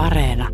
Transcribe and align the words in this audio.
Areena. 0.00 0.48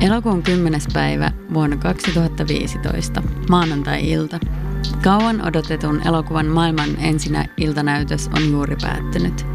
Elokuun 0.00 0.42
10. 0.42 0.80
päivä 0.92 1.30
vuonna 1.54 1.76
2015, 1.76 3.22
maanantai-ilta. 3.50 4.40
Kauan 5.04 5.46
odotetun 5.46 6.00
elokuvan 6.06 6.46
maailman 6.46 6.88
ensinä 6.98 7.46
iltanäytös 7.56 8.30
on 8.36 8.50
juuri 8.50 8.76
päättynyt. 8.82 9.46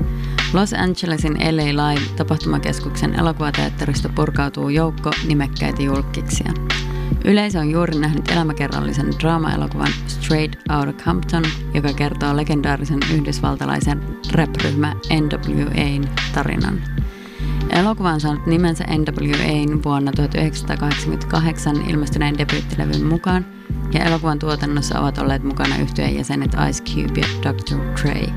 Los 0.53 0.73
Angelesin 0.73 1.33
LA 1.33 1.89
Live 1.89 2.05
tapahtumakeskuksen 2.17 3.19
elokuvateatterista 3.19 4.09
purkautuu 4.09 4.69
joukko 4.69 5.11
nimekkäitä 5.27 5.81
julkkiksia. 5.81 6.53
Yleisö 7.25 7.59
on 7.59 7.71
juuri 7.71 7.99
nähnyt 7.99 8.31
elämäkerrallisen 8.31 9.13
draama-elokuvan 9.19 9.91
Straight 10.07 10.59
Outta 10.69 11.03
Compton, 11.03 11.43
joka 11.73 11.93
kertoo 11.93 12.35
legendaarisen 12.35 12.99
yhdysvaltalaisen 13.13 14.01
rap-ryhmä 14.31 14.95
NWAn 15.13 16.09
tarinan. 16.33 16.81
Elokuva 17.69 18.11
on 18.11 18.21
saanut 18.21 18.45
nimensä 18.45 18.83
NWAn 18.83 19.83
vuonna 19.83 20.11
1988 20.11 21.89
ilmestyneen 21.89 22.37
debuittilevyn 22.37 23.05
mukaan, 23.05 23.45
ja 23.93 24.05
elokuvan 24.05 24.39
tuotannossa 24.39 24.99
ovat 24.99 25.17
olleet 25.17 25.43
mukana 25.43 25.77
yhtyeen 25.77 26.15
jäsenet 26.15 26.51
Ice 26.69 26.83
Cube 26.83 27.21
ja 27.21 27.27
Dr. 27.43 27.77
Dre. 28.01 28.33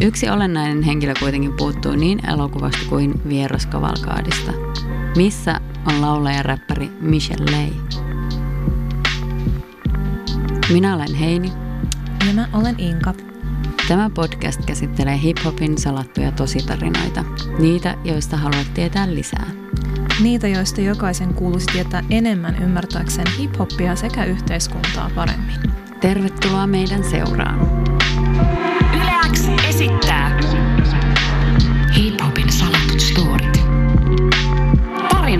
Yksi 0.00 0.28
olennainen 0.28 0.82
henkilö 0.82 1.14
kuitenkin 1.20 1.52
puuttuu 1.52 1.92
niin 1.92 2.26
elokuvasta 2.28 2.88
kuin 2.88 3.28
vieraskavalkaadista. 3.28 4.52
Missä 5.16 5.60
on 5.86 6.00
laulaja 6.00 6.42
räppäri 6.42 6.90
Michelle 7.00 7.50
Lay? 7.50 7.70
Minä 10.72 10.94
olen 10.94 11.14
Heini. 11.14 11.52
Ja 12.28 12.34
mä 12.34 12.48
olen 12.52 12.74
Inka. 12.78 13.14
Tämä 13.88 14.10
podcast 14.14 14.64
käsittelee 14.64 15.20
hiphopin 15.22 15.78
salattuja 15.78 16.32
tositarinoita. 16.32 17.24
Niitä, 17.58 17.94
joista 18.04 18.36
haluat 18.36 18.74
tietää 18.74 19.14
lisää. 19.14 19.46
Niitä, 20.22 20.48
joista 20.48 20.80
jokaisen 20.80 21.34
kuuluisi 21.34 21.66
tietää 21.72 22.04
enemmän 22.10 22.62
ymmärtääkseen 22.62 23.28
hiphoppia 23.38 23.96
sekä 23.96 24.24
yhteiskuntaa 24.24 25.10
paremmin. 25.14 25.60
Tervetuloa 26.00 26.66
meidän 26.66 27.04
seuraan. 27.04 27.75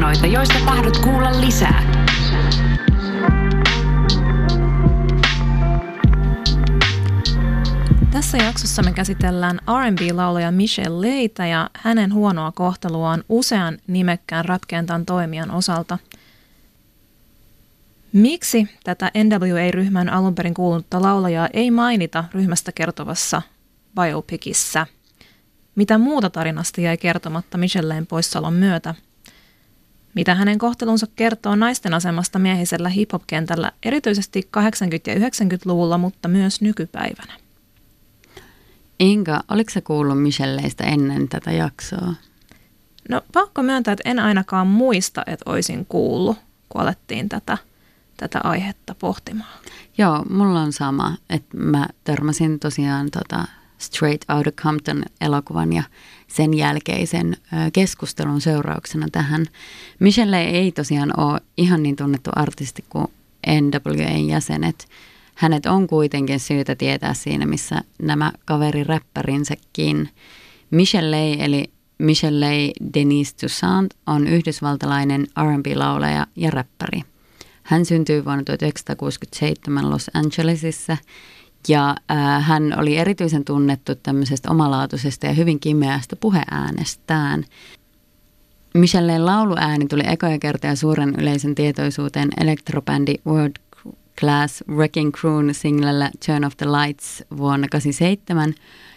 Tarinoita, 0.06 0.26
joista 0.26 0.66
tahdot 0.66 0.98
kuulla 0.98 1.40
lisää. 1.40 1.82
Tässä 8.10 8.38
jaksossa 8.38 8.82
me 8.82 8.92
käsitellään 8.92 9.58
R&B-laulaja 9.58 10.50
Michelle 10.50 11.08
Leitä 11.08 11.46
ja 11.46 11.70
hänen 11.74 12.14
huonoa 12.14 12.52
kohteluaan 12.52 13.24
usean 13.28 13.78
nimekkään 13.86 14.44
ratkentan 14.44 15.06
toimijan 15.06 15.50
osalta. 15.50 15.98
Miksi 18.12 18.68
tätä 18.84 19.10
NWA-ryhmän 19.24 20.08
alun 20.08 20.34
perin 20.34 20.54
kuulunutta 20.54 21.02
laulajaa 21.02 21.48
ei 21.52 21.70
mainita 21.70 22.24
ryhmästä 22.32 22.72
kertovassa 22.72 23.42
biopikissa? 24.00 24.86
Mitä 25.74 25.98
muuta 25.98 26.30
tarinasta 26.30 26.80
jäi 26.80 26.96
kertomatta 26.96 27.58
Michelleen 27.58 28.06
poissaolon 28.06 28.54
myötä? 28.54 28.94
Mitä 30.17 30.34
hänen 30.34 30.59
kohtelunsa 30.59 31.06
kertoo 31.17 31.56
naisten 31.56 31.95
asemasta 31.95 32.39
miehisellä 32.39 32.89
hip-hop-kentällä 32.89 33.72
erityisesti 33.83 34.48
80- 34.56 34.61
ja 35.06 35.14
90-luvulla, 35.14 35.98
mutta 35.98 36.28
myös 36.28 36.61
nykypäivänä? 36.61 37.33
Inka, 39.00 39.41
oliko 39.48 39.70
sä 39.70 39.81
kuullut 39.81 40.22
Michelleistä 40.22 40.84
ennen 40.84 41.28
tätä 41.28 41.53
jaksoa? 41.53 42.15
No 43.09 43.22
pakko 43.32 43.62
myöntää, 43.62 43.93
että 43.93 44.10
en 44.10 44.19
ainakaan 44.19 44.66
muista, 44.66 45.22
että 45.26 45.50
olisin 45.50 45.87
kuullut, 45.88 46.37
kun 46.69 46.81
alettiin 46.81 47.28
tätä, 47.28 47.59
tätä 48.16 48.41
aihetta 48.44 48.94
pohtimaan. 48.94 49.59
Joo, 49.99 50.25
mulla 50.31 50.60
on 50.60 50.72
sama, 50.72 51.16
että 51.31 51.56
mä 51.56 51.87
törmäsin 52.05 52.60
tosiaan 52.60 53.10
tota 53.10 53.44
Straight 53.78 54.31
Outta 54.31 54.53
Compton 54.53 55.03
elokuvan 55.20 55.72
ja 55.72 55.82
sen 56.28 56.54
jälkeisen 56.54 57.37
keskustelun 57.72 58.41
seurauksena 58.41 59.06
tähän. 59.12 59.47
Michelle 59.98 60.44
ei 60.44 60.72
tosiaan 60.72 61.20
ole 61.20 61.41
ihan 61.56 61.82
niin 61.82 61.97
tunnettu 61.97 62.31
artisti 62.37 62.84
kuin 62.88 63.06
NWAn 63.47 64.26
jäsenet– 64.26 64.87
hänet 65.37 65.66
on 65.66 65.87
kuitenkin 65.87 66.41
syytä 66.41 66.75
tietää 66.75 67.14
siinä, 67.14 67.47
missä 67.47 67.81
nämä 68.03 68.32
kaveriräppärinsäkin. 68.44 70.08
Michelle 70.70 71.32
eli 71.32 71.64
Michelle 71.98 72.72
Denise 72.94 73.37
Toussaint 73.37 73.94
on 74.06 74.26
yhdysvaltalainen 74.26 75.22
R&B-laulaja 75.22 76.26
ja 76.37 76.50
räppäri. 76.50 77.03
Hän 77.62 77.84
syntyi 77.84 78.25
vuonna 78.25 78.44
1967 78.44 79.91
Los 79.91 80.10
Angelesissa 80.14 80.97
ja 81.69 81.97
äh, 82.10 82.47
hän 82.47 82.75
oli 82.78 82.97
erityisen 82.97 83.44
tunnettu 83.44 83.94
tämmöisestä 83.94 84.50
omalaatuisesta 84.50 85.27
ja 85.27 85.32
hyvin 85.32 85.60
kimeästä 85.60 86.16
puheäänestään. 86.16 87.44
Michellen 88.75 89.27
lauluääni 89.27 89.87
tuli 89.87 90.03
ekoja 90.06 90.38
kertaa 90.38 90.75
suuren 90.75 91.15
yleisön 91.19 91.55
tietoisuuteen 91.55 92.28
elektropändi 92.41 93.15
World 93.26 93.56
Class 94.21 94.65
Wrecking 94.69 95.12
Crewn 95.12 95.55
singlellä 95.55 96.10
Turn 96.26 96.44
of 96.44 96.56
the 96.56 96.66
Lights 96.66 97.25
vuonna 97.37 97.66
1987, 97.71 98.55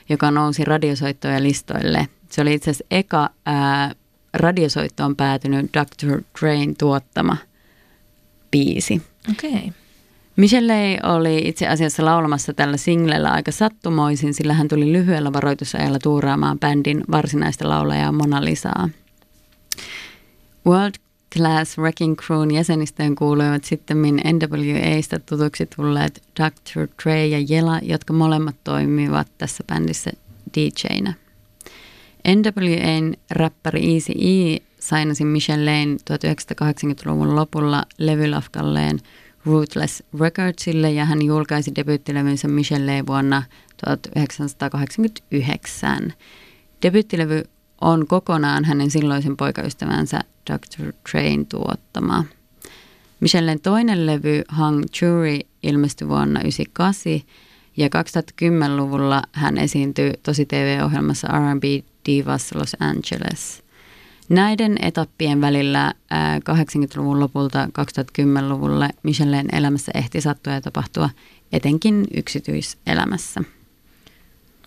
joka 0.09 0.31
nousi 0.31 0.65
radiosoittoja 0.65 1.43
listoille. 1.43 2.07
Se 2.29 2.41
oli 2.41 2.53
itse 2.53 2.71
asiassa 2.71 2.85
eka 2.91 3.29
ää, 3.45 3.95
radiosoittoon 4.33 5.15
päätynyt 5.15 5.69
Dr. 5.73 6.21
Drain 6.39 6.75
tuottama 6.77 7.37
biisi. 8.51 9.01
Okei. 9.31 9.51
Okay. 9.51 9.69
Michelle 10.39 10.99
oli 11.03 11.41
itse 11.45 11.67
asiassa 11.67 12.05
laulamassa 12.05 12.53
tällä 12.53 12.77
singlellä 12.77 13.31
aika 13.31 13.51
sattumoisin, 13.51 14.33
sillä 14.33 14.53
hän 14.53 14.67
tuli 14.67 14.91
lyhyellä 14.91 15.33
varoitusajalla 15.33 15.99
tuuraamaan 15.99 16.59
bändin 16.59 17.03
varsinaista 17.11 17.69
laulajaa 17.69 18.11
Mona 18.11 18.45
Lisaa. 18.45 18.89
World 20.67 20.93
Class 21.35 21.77
Wrecking 21.77 22.15
Crewn 22.17 22.51
jäsenistöön 22.51 23.15
kuuluivat 23.15 23.63
sitten 23.63 23.97
NWAista 23.97 25.19
tutuksi 25.19 25.67
tulleet 25.75 26.23
Dr. 26.39 26.87
Dre 27.03 27.27
ja 27.27 27.45
Jela, 27.49 27.79
jotka 27.83 28.13
molemmat 28.13 28.55
toimivat 28.63 29.27
tässä 29.37 29.63
bändissä 29.67 30.11
DJnä. 30.57 31.13
NWAn 32.27 33.13
räppäri 33.31 33.93
Easy 33.93 34.13
E 34.13 34.57
sainasi 34.79 35.25
Michelleen 35.25 35.97
1980-luvun 36.11 37.35
lopulla 37.35 37.85
levylafkalleen 37.97 38.99
Ruthless 39.45 40.03
Recordsille 40.19 40.91
ja 40.91 41.05
hän 41.05 41.21
julkaisi 41.21 41.71
debyyttilevynsä 41.75 42.47
Michelle 42.47 43.03
vuonna 43.07 43.43
1989. 43.85 46.13
Debyyttilevy 46.81 47.43
on 47.81 48.07
kokonaan 48.07 48.65
hänen 48.65 48.91
silloisen 48.91 49.37
poikaystävänsä 49.37 50.21
Dr. 50.51 50.93
Train 51.11 51.47
tuottama. 51.47 52.23
Michellen 53.19 53.59
toinen 53.59 54.05
levy 54.05 54.41
Hung 54.57 54.83
Jury 55.01 55.39
ilmestyi 55.63 56.07
vuonna 56.07 56.39
1998 56.39 57.21
ja 57.77 57.87
2010-luvulla 57.87 59.21
hän 59.31 59.57
esiintyi 59.57 60.13
tosi 60.23 60.45
TV-ohjelmassa 60.45 61.27
R&B 61.27 61.63
Divas 62.05 62.55
Los 62.55 62.77
Angeles. 62.79 63.63
Näiden 64.29 64.77
etappien 64.81 65.41
välillä 65.41 65.93
80-luvun 66.49 67.19
lopulta 67.19 67.65
2010-luvulle 67.65 68.89
Michellen 69.03 69.47
elämässä 69.51 69.91
ehti 69.95 70.21
sattua 70.21 70.53
ja 70.53 70.61
tapahtua 70.61 71.09
etenkin 71.51 72.07
yksityiselämässä. 72.15 73.41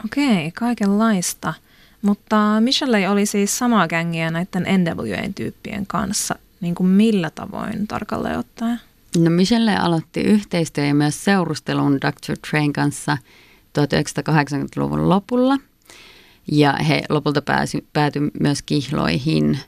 Okei, 0.05 0.51
kaikenlaista. 0.51 1.55
Mutta 2.03 2.37
Michelle 2.61 3.09
oli 3.09 3.27
siis 3.27 3.59
samaa 3.59 3.89
gängiä 3.89 4.31
näiden 4.31 4.67
NWA-tyyppien 4.85 5.87
kanssa, 5.87 6.35
niin 6.61 6.75
kuin 6.75 6.87
millä 6.87 7.31
tavoin 7.31 7.87
tarkalleen 7.87 8.39
ottaen? 8.39 8.81
No 9.19 9.31
Michelle 9.31 9.77
aloitti 9.77 10.21
yhteistyö 10.21 10.85
ja 10.85 10.95
myös 10.95 11.25
seurustelun 11.25 12.01
Dr. 12.01 12.37
Train 12.51 12.73
kanssa 12.73 13.19
1980-luvun 13.79 15.09
lopulla. 15.09 15.59
Ja 16.51 16.73
he 16.73 17.03
lopulta 17.09 17.43
pääsy, 17.43 17.85
päätyi 17.93 18.23
myös 18.41 18.63
kihloihin. 18.63 19.59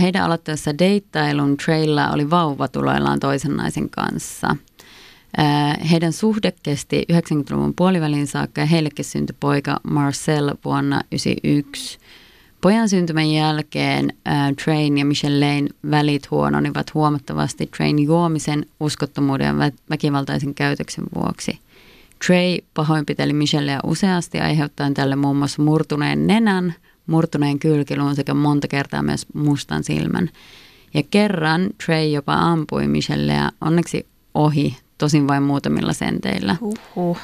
Heidän 0.00 0.24
aloittaessa 0.24 0.78
deittailun 0.78 1.56
Trailla 1.56 2.10
oli 2.10 2.30
vauvatuloillaan 2.30 3.20
toisen 3.20 3.56
naisen 3.56 3.90
kanssa– 3.90 4.56
heidän 5.90 6.12
suhde 6.12 6.52
kesti 6.62 7.06
90-luvun 7.12 7.74
puolivälin 7.74 8.26
saakka 8.26 8.60
ja 8.60 8.66
heillekin 8.66 9.04
syntyi 9.04 9.36
poika 9.40 9.80
Marcel 9.82 10.54
vuonna 10.64 10.96
1991. 10.96 11.98
Pojan 12.60 12.88
syntymän 12.88 13.30
jälkeen 13.30 14.12
äh, 14.28 14.52
Train 14.64 14.98
ja 14.98 15.04
Michelle 15.04 15.62
välit 15.90 16.30
huononivat 16.30 16.94
huomattavasti 16.94 17.66
Train 17.76 17.98
juomisen, 17.98 18.66
uskottomuuden 18.80 19.46
ja 19.46 19.52
vä- 19.52 19.76
väkivaltaisen 19.90 20.54
käytöksen 20.54 21.04
vuoksi. 21.14 21.58
Trey 22.26 22.58
pahoinpiteli 22.74 23.32
Michellea 23.32 23.80
useasti 23.84 24.40
aiheuttaen 24.40 24.94
tälle 24.94 25.16
muun 25.16 25.36
muassa 25.36 25.62
murtuneen 25.62 26.26
nenän, 26.26 26.74
murtuneen 27.06 27.58
kylkiluun 27.58 28.16
sekä 28.16 28.34
monta 28.34 28.68
kertaa 28.68 29.02
myös 29.02 29.26
mustan 29.34 29.84
silmän. 29.84 30.30
Ja 30.94 31.02
kerran 31.10 31.70
Trey 31.86 32.08
jopa 32.08 32.34
ampui 32.34 32.88
Michelleä 32.88 33.50
onneksi 33.60 34.06
ohi, 34.34 34.76
tosin 34.98 35.28
vain 35.28 35.42
muutamilla 35.42 35.92
senteillä. 35.92 36.56
Uhuh. 36.60 37.18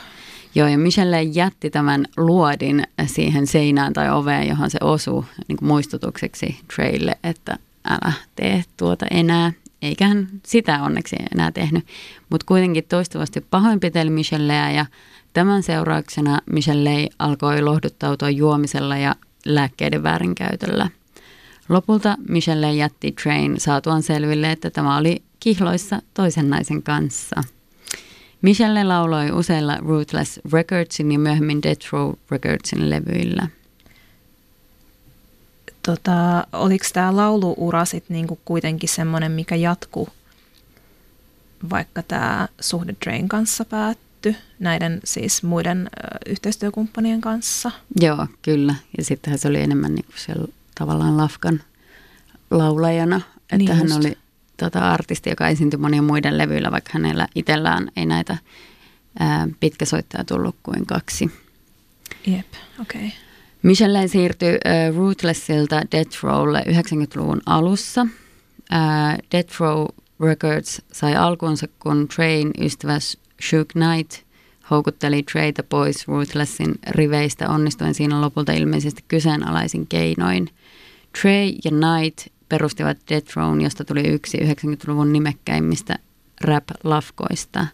Joo, 0.54 0.68
ja 0.68 0.78
Michelle 0.78 1.22
jätti 1.22 1.70
tämän 1.70 2.06
luodin 2.16 2.82
siihen 3.06 3.46
seinään 3.46 3.92
tai 3.92 4.10
oveen, 4.10 4.48
johon 4.48 4.70
se 4.70 4.78
osui 4.80 5.24
niin 5.48 5.56
kuin 5.56 5.68
muistutukseksi 5.68 6.60
Treylle, 6.74 7.18
että 7.24 7.58
älä 7.84 8.12
tee 8.36 8.64
tuota 8.76 9.06
enää. 9.10 9.52
Eikä 9.82 10.06
hän 10.08 10.28
sitä 10.46 10.82
onneksi 10.82 11.16
enää 11.34 11.52
tehnyt, 11.52 11.86
mutta 12.30 12.46
kuitenkin 12.46 12.84
toistuvasti 12.84 13.40
pahoinpiteli 13.40 14.10
Michelleä 14.10 14.70
ja 14.70 14.86
tämän 15.32 15.62
seurauksena 15.62 16.40
Michelle 16.52 17.08
alkoi 17.18 17.62
lohduttautua 17.62 18.30
juomisella 18.30 18.96
ja 18.96 19.14
lääkkeiden 19.46 20.02
väärinkäytöllä. 20.02 20.88
Lopulta 21.68 22.16
Michelle 22.28 22.72
jätti 22.72 23.12
Train 23.22 23.60
saatuaan 23.60 24.02
selville, 24.02 24.52
että 24.52 24.70
tämä 24.70 24.96
oli 24.96 25.22
kihloissa 25.40 26.02
toisen 26.14 26.50
naisen 26.50 26.82
kanssa. 26.82 27.42
Michelle 28.42 28.84
lauloi 28.84 29.30
useilla 29.30 29.76
Ruthless 29.76 30.40
Recordsin 30.52 31.12
ja 31.12 31.18
myöhemmin 31.18 31.62
Death 31.62 31.92
Row 31.92 32.12
Recordsin 32.30 32.90
levyillä. 32.90 33.48
Tota, 35.86 36.46
oliko 36.52 36.84
tämä 36.92 37.16
lauluura 37.16 37.84
sitten 37.84 38.14
niinku 38.14 38.38
kuitenkin 38.44 38.88
semmoinen, 38.88 39.32
mikä 39.32 39.56
jatkuu, 39.56 40.08
vaikka 41.70 42.02
tämä 42.02 42.48
suhde 42.60 42.94
Drain 43.04 43.28
kanssa 43.28 43.64
päättyi, 43.64 44.36
näiden 44.58 45.00
siis 45.04 45.42
muiden 45.42 45.90
ö, 46.04 46.30
yhteistyökumppanien 46.30 47.20
kanssa? 47.20 47.70
Joo, 48.00 48.26
kyllä. 48.42 48.74
Ja 48.98 49.04
sittenhän 49.04 49.38
se 49.38 49.48
oli 49.48 49.60
enemmän 49.60 49.94
niin 49.94 50.04
kuin 50.04 50.18
siellä 50.18 50.46
tavallaan 50.74 51.16
Lafkan 51.16 51.60
laulajana, 52.50 53.16
että 53.42 53.56
Niin 53.56 53.72
hän 53.72 53.82
just. 53.88 53.96
oli 53.96 54.18
tota, 54.56 54.92
artisti, 54.92 55.30
joka 55.30 55.48
esiintyi 55.48 55.80
monien 55.80 56.04
muiden 56.04 56.38
levyillä, 56.38 56.70
vaikka 56.70 56.90
hänellä 56.94 57.28
itsellään 57.34 57.90
ei 57.96 58.06
näitä 58.06 58.38
ää, 59.18 59.48
pitkäsoittajia 59.60 60.24
tullut 60.24 60.56
kuin 60.62 60.86
kaksi. 60.86 61.30
Jep, 62.26 62.46
okei. 62.80 63.06
Okay. 63.06 63.10
Michelle 63.62 64.08
siirtyi 64.08 64.48
äh, 64.48 64.96
Ruthlessilta 64.96 65.82
Death 65.92 66.22
Rowlle 66.22 66.64
90-luvun 66.66 67.40
alussa. 67.46 68.06
Äh, 68.72 69.18
Death 69.32 69.60
Row 69.60 69.86
Records 70.20 70.82
sai 70.92 71.16
alkunsa, 71.16 71.66
kun 71.78 72.08
Train 72.08 72.50
ystävä 72.60 72.98
Suge 73.40 73.72
Knight 73.72 74.24
houkutteli 74.70 75.22
Treytä 75.22 75.62
pois 75.62 76.08
Ruthlessin 76.08 76.74
riveistä 76.90 77.48
onnistuen 77.48 77.94
siinä 77.94 78.20
lopulta 78.20 78.52
ilmeisesti 78.52 79.04
kyseenalaisin 79.08 79.86
keinoin. 79.86 80.48
Trey 81.22 81.52
ja 81.64 81.70
Knight 81.70 82.26
perustivat 82.48 82.98
Death 83.08 83.36
Rown, 83.36 83.60
josta 83.60 83.84
tuli 83.84 84.08
yksi 84.08 84.38
90-luvun 84.38 85.12
nimekkäimmistä 85.12 85.98
rap-lafkoista. 86.40 87.66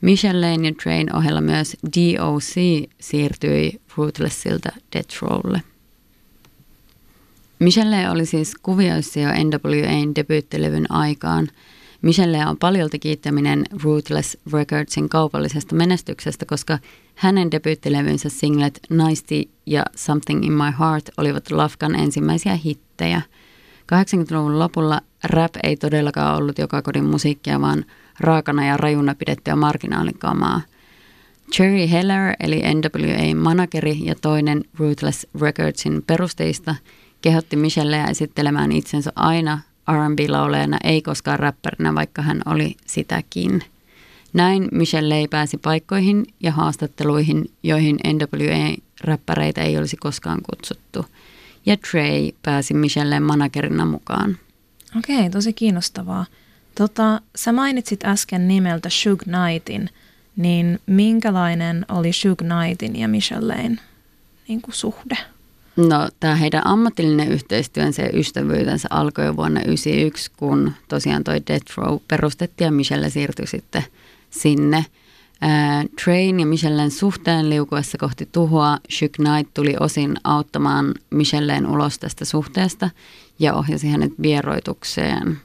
Michellein 0.00 0.64
ja 0.64 0.72
Train 0.82 1.16
ohella 1.16 1.40
myös 1.40 1.76
DOC 1.84 2.54
siirtyi 3.00 3.80
Ruthlessilta 3.96 4.68
Death 4.94 5.22
Rowlle. 5.22 5.62
Michelle 7.58 8.10
oli 8.10 8.26
siis 8.26 8.54
kuvioissa 8.62 9.20
jo 9.20 9.28
NWAn 9.28 10.14
debyyttilevyn 10.14 10.92
aikaan. 10.92 11.48
Michelle 12.02 12.46
on 12.46 12.56
paljolti 12.56 12.98
kiittäminen 12.98 13.64
Ruthless 13.82 14.36
Recordsin 14.52 15.08
kaupallisesta 15.08 15.74
menestyksestä, 15.74 16.46
koska 16.46 16.78
hänen 17.14 17.50
debyyttilevynsä 17.50 18.28
singlet 18.28 18.80
Nice 18.90 19.50
ja 19.66 19.82
Something 19.96 20.44
in 20.44 20.52
My 20.52 20.72
Heart 20.78 21.10
olivat 21.16 21.50
Lafkan 21.50 21.94
ensimmäisiä 21.94 22.56
hittejä. 22.56 23.22
80-luvun 23.94 24.58
lopulla 24.58 25.00
rap 25.24 25.52
ei 25.62 25.76
todellakaan 25.76 26.36
ollut 26.36 26.58
joka 26.58 26.82
kodin 26.82 27.04
musiikkia, 27.04 27.60
vaan 27.60 27.84
raakana 28.20 28.66
ja 28.66 28.76
rajuna 28.76 29.14
pidettyä 29.14 29.56
marginaalikamaa. 29.56 30.60
Cherry 31.52 31.90
Heller 31.90 32.34
eli 32.40 32.62
NWA-manageri 32.74 34.04
ja 34.04 34.14
toinen 34.22 34.64
Ruthless 34.78 35.26
Recordsin 35.40 36.02
perusteista 36.06 36.74
kehotti 37.22 37.56
Michelleä 37.56 38.04
esittelemään 38.04 38.72
itsensä 38.72 39.12
aina 39.16 39.58
R&B-laulajana, 39.90 40.78
ei 40.84 41.02
koskaan 41.02 41.38
räppärinä, 41.38 41.94
vaikka 41.94 42.22
hän 42.22 42.42
oli 42.46 42.76
sitäkin. 42.86 43.62
Näin 44.32 44.68
Michelle 44.72 45.28
pääsi 45.30 45.58
paikkoihin 45.58 46.26
ja 46.40 46.52
haastatteluihin, 46.52 47.50
joihin 47.62 47.98
NWA-räppäreitä 48.06 49.62
ei 49.62 49.78
olisi 49.78 49.96
koskaan 49.96 50.38
kutsuttu. 50.50 51.06
Ja 51.66 51.76
Trey 51.76 52.30
pääsi 52.42 52.74
Michelleen 52.74 53.22
managerina 53.22 53.84
mukaan. 53.84 54.38
Okei, 54.98 55.30
tosi 55.30 55.52
kiinnostavaa. 55.52 56.26
Tota, 56.74 57.20
sä 57.36 57.52
mainitsit 57.52 58.04
äsken 58.04 58.48
nimeltä 58.48 58.88
Suge 58.90 59.24
Knightin, 59.24 59.88
niin 60.36 60.80
minkälainen 60.86 61.86
oli 61.88 62.12
Suge 62.12 62.44
Knightin 62.44 62.96
ja 62.96 63.08
Michellein 63.08 63.80
niin 64.48 64.62
kuin 64.62 64.74
suhde? 64.74 65.16
No, 65.76 66.08
tämä 66.20 66.34
heidän 66.34 66.66
ammatillinen 66.66 67.28
yhteistyönsä 67.32 68.02
ja 68.02 68.18
ystävyytensä 68.18 68.88
alkoi 68.90 69.24
jo 69.24 69.36
vuonna 69.36 69.60
1991, 69.60 70.30
kun 70.36 70.72
tosiaan 70.88 71.24
toi 71.24 71.42
Death 71.46 71.76
Row 71.76 71.98
perustettiin 72.08 72.66
ja 72.66 72.72
Michelle 72.72 73.10
siirtyi 73.10 73.46
sitten 73.46 73.84
sinne. 74.30 74.84
Ää, 75.40 75.84
Train 76.04 76.40
ja 76.40 76.46
Michellen 76.46 76.90
suhteen 76.90 77.50
liukuessa 77.50 77.98
kohti 77.98 78.28
tuhoa 78.32 78.78
Suge 78.88 79.08
Knight 79.08 79.54
tuli 79.54 79.76
osin 79.80 80.16
auttamaan 80.24 80.94
Michelleen 81.10 81.66
ulos 81.66 81.98
tästä 81.98 82.24
suhteesta 82.24 82.90
ja 83.38 83.54
ohjasi 83.54 83.88
hänet 83.88 84.12
vieroitukseen. 84.22 85.38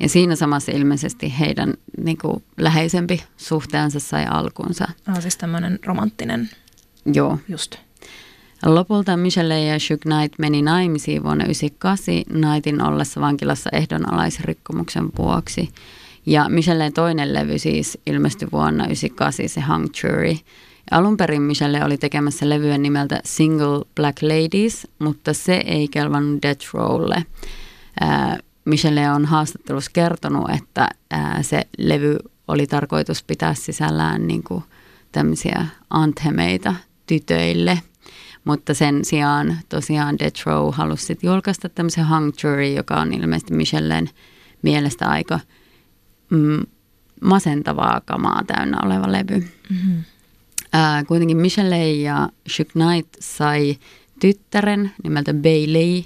Ja 0.00 0.08
siinä 0.08 0.36
samassa 0.36 0.72
ilmeisesti 0.72 1.34
heidän 1.38 1.74
niin 2.04 2.18
kuin, 2.18 2.44
läheisempi 2.56 3.22
suhteensa 3.36 4.00
sai 4.00 4.26
alkunsa. 4.30 4.88
Ah, 5.06 5.22
siis 5.22 5.36
tämmöinen 5.36 5.78
romanttinen 5.84 6.50
Joo, 7.12 7.38
just. 7.48 7.76
Lopulta 8.66 9.16
Michelle 9.16 9.64
ja 9.64 9.78
Suge 9.80 9.96
Knight 9.96 10.38
meni 10.38 10.62
naimisiin 10.62 11.22
vuonna 11.22 11.44
1998 11.44 12.40
Knightin 12.40 12.82
ollessa 12.82 13.20
vankilassa 13.20 13.70
ehdonalaisrikkomuksen 13.72 15.08
vuoksi. 15.18 15.68
Ja 16.28 16.48
Michelleen 16.48 16.92
toinen 16.92 17.34
levy 17.34 17.58
siis 17.58 17.98
ilmestyi 18.06 18.48
vuonna 18.52 18.84
1998, 18.84 19.48
se 19.48 19.60
Hung 19.60 19.86
Jury. 20.02 20.36
Alun 20.90 21.16
perin 21.16 21.42
Michelle 21.42 21.84
oli 21.84 21.98
tekemässä 21.98 22.48
levyä 22.48 22.78
nimeltä 22.78 23.20
Single 23.24 23.84
Black 23.94 24.22
Ladies, 24.22 24.86
mutta 24.98 25.32
se 25.32 25.54
ei 25.56 25.88
kelvannut 25.88 26.42
Death 26.42 26.74
Rowlle. 26.74 27.24
Ää, 28.00 28.38
Michelle 28.64 29.10
on 29.10 29.24
haastattelussa 29.24 29.90
kertonut, 29.94 30.50
että 30.50 30.88
ää, 31.10 31.42
se 31.42 31.62
levy 31.78 32.16
oli 32.48 32.66
tarkoitus 32.66 33.22
pitää 33.22 33.54
sisällään 33.54 34.26
niin 34.26 34.42
kuin 34.42 34.64
tämmöisiä 35.12 35.66
anthemeita 35.90 36.74
tytöille– 37.06 37.78
mutta 38.44 38.74
sen 38.74 39.04
sijaan 39.04 39.56
tosiaan 39.68 40.18
Death 40.18 40.46
Row 40.46 40.68
halusi 40.72 41.18
julkaista 41.22 41.68
tämmöisen 41.68 42.08
Hung 42.08 42.32
Jury, 42.44 42.66
joka 42.66 42.96
on 42.96 43.12
ilmeisesti 43.12 43.54
Michellen 43.54 44.10
mielestä 44.62 45.08
aika 45.08 45.40
mm, 46.30 46.62
masentavaa 47.20 48.00
kamaa 48.04 48.42
täynnä 48.46 48.78
oleva 48.84 49.12
levy. 49.12 49.48
Mm-hmm. 49.70 50.04
Ää, 50.72 51.04
kuitenkin 51.04 51.36
Michelle 51.36 51.92
ja 51.92 52.28
Suge 52.46 52.70
Knight 52.72 53.14
sai 53.20 53.76
tyttären 54.20 54.92
nimeltä 55.04 55.34
Bailey 55.34 56.04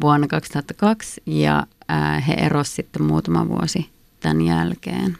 vuonna 0.00 0.26
2002 0.26 1.22
ja 1.26 1.66
ää, 1.88 2.20
he 2.20 2.32
erosi 2.34 2.72
sitten 2.72 3.02
muutama 3.02 3.48
vuosi 3.48 3.90
tämän 4.20 4.40
jälkeen. 4.40 5.18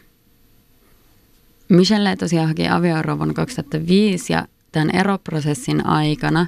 Michelle 1.68 2.16
tosiaan 2.16 2.48
haki 2.48 2.68
avioeroa 2.68 3.18
vuonna 3.18 3.34
2005 3.34 4.32
ja 4.32 4.46
tämän 4.72 4.90
eroprosessin 4.90 5.86
aikana 5.86 6.46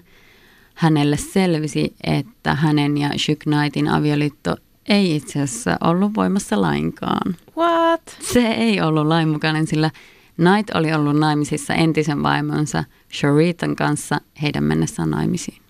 hänelle 0.74 1.16
selvisi, 1.16 1.94
että 2.04 2.54
hänen 2.54 2.98
ja 2.98 3.10
Suge 3.16 3.36
Knightin 3.36 3.88
avioliitto 3.88 4.56
ei 4.88 5.16
itse 5.16 5.42
asiassa 5.42 5.78
ollut 5.84 6.14
voimassa 6.16 6.60
lainkaan. 6.60 7.36
What? 7.56 8.16
Se 8.32 8.48
ei 8.48 8.80
ollut 8.80 9.06
lainmukainen, 9.06 9.66
sillä 9.66 9.90
Knight 10.36 10.70
oli 10.74 10.92
ollut 10.92 11.16
naimisissa 11.16 11.74
entisen 11.74 12.22
vaimonsa 12.22 12.84
Sharitan 13.12 13.76
kanssa 13.76 14.20
heidän 14.42 14.64
mennessään 14.64 15.10
naimisiin. 15.10 15.62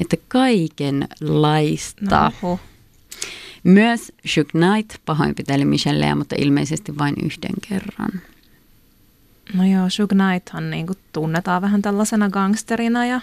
Että 0.00 0.16
kaikenlaista. 0.28 2.32
No. 2.42 2.58
Myös 3.64 4.12
Suge 4.24 4.50
Knight 4.50 4.98
pahoinpiteli 5.06 5.64
Michelleä, 5.64 6.14
mutta 6.14 6.34
ilmeisesti 6.38 6.98
vain 6.98 7.14
yhden 7.24 7.54
kerran. 7.68 8.10
no 9.54 9.64
joo, 9.64 9.90
Suge 9.90 10.14
Knighthan 10.14 10.70
niin 10.70 10.86
kuin 10.86 10.98
tunnetaan 11.12 11.62
vähän 11.62 11.82
tällaisena 11.82 12.30
gangsterina 12.30 13.06
ja 13.06 13.20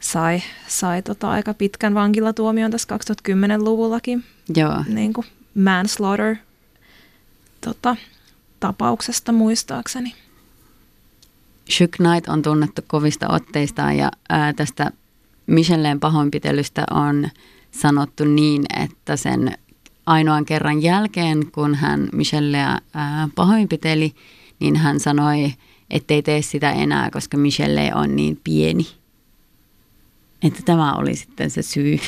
sai, 0.00 0.42
sai 0.68 1.02
tota 1.02 1.30
aika 1.30 1.54
pitkän 1.54 1.94
vankilatuomion 1.94 2.70
tässä 2.70 2.96
2010-luvullakin. 2.96 4.24
Joo. 4.56 4.84
Niin 4.88 5.12
kuin 5.12 5.26
manslaughter 5.54 6.36
tota, 7.60 7.96
tapauksesta 8.60 9.32
muistaakseni. 9.32 10.14
Shook 11.70 11.90
Knight 11.90 12.28
on 12.28 12.42
tunnettu 12.42 12.82
kovista 12.86 13.28
otteistaan 13.28 13.96
ja 13.96 14.10
ää, 14.28 14.52
tästä 14.52 14.90
Michelleen 15.46 16.00
pahoinpitelystä 16.00 16.84
on 16.90 17.28
sanottu 17.70 18.24
niin, 18.24 18.64
että 18.82 19.16
sen 19.16 19.58
ainoan 20.06 20.44
kerran 20.44 20.82
jälkeen, 20.82 21.50
kun 21.52 21.74
hän 21.74 22.08
Michelleä 22.12 22.80
ää, 22.94 23.28
pahoinpiteli, 23.34 24.14
niin 24.60 24.76
hän 24.76 25.00
sanoi, 25.00 25.52
ettei 25.90 26.22
tee 26.22 26.42
sitä 26.42 26.70
enää, 26.70 27.10
koska 27.10 27.36
Michelle 27.36 27.94
on 27.94 28.16
niin 28.16 28.40
pieni. 28.44 28.86
Että 30.44 30.60
tämä 30.64 30.94
oli 30.94 31.16
sitten 31.16 31.50
se 31.50 31.62
syy 31.62 31.98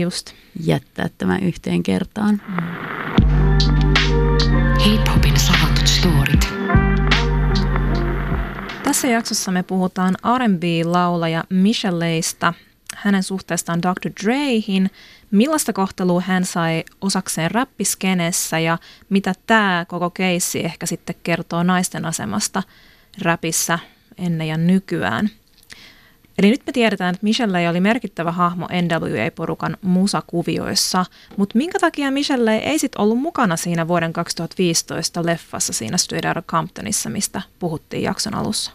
Just. 0.00 0.32
jättää 0.64 1.08
tämä 1.18 1.38
yhteen 1.38 1.82
kertaan. 1.82 2.42
Hip-hopin 4.84 5.40
salatut 5.40 5.86
storit. 5.86 6.48
Tässä 8.82 9.08
jaksossa 9.08 9.50
me 9.50 9.62
puhutaan 9.62 10.14
R&B-laulaja 10.38 11.44
Michelleista, 11.50 12.54
hänen 12.96 13.22
suhteestaan 13.22 13.82
Dr. 13.82 14.10
Drehin, 14.24 14.90
millaista 15.30 15.72
kohtelua 15.72 16.20
hän 16.20 16.44
sai 16.44 16.84
osakseen 17.00 17.50
räppiskenessä 17.50 18.58
ja 18.58 18.78
mitä 19.08 19.34
tämä 19.46 19.84
koko 19.88 20.10
keissi 20.10 20.64
ehkä 20.64 20.86
sitten 20.86 21.16
kertoo 21.22 21.62
naisten 21.62 22.04
asemasta 22.04 22.62
räpissä 23.22 23.78
ennen 24.18 24.48
ja 24.48 24.56
nykyään– 24.56 25.28
Eli 26.38 26.50
nyt 26.50 26.62
me 26.66 26.72
tiedetään, 26.72 27.14
että 27.14 27.24
Michelle 27.24 27.68
oli 27.68 27.80
merkittävä 27.80 28.32
hahmo 28.32 28.66
NWA-porukan 28.66 29.76
musakuvioissa, 29.82 31.06
mutta 31.36 31.58
minkä 31.58 31.78
takia 31.78 32.10
Michelle 32.10 32.56
ei 32.56 32.78
sitten 32.78 33.00
ollut 33.00 33.18
mukana 33.18 33.56
siinä 33.56 33.88
vuoden 33.88 34.12
2015 34.12 35.26
leffassa 35.26 35.72
siinä 35.72 35.96
Straight 35.96 36.26
Outta 36.26 36.42
Comptonissa, 36.42 37.10
mistä 37.10 37.42
puhuttiin 37.58 38.02
jakson 38.02 38.34
alussa? 38.34 38.70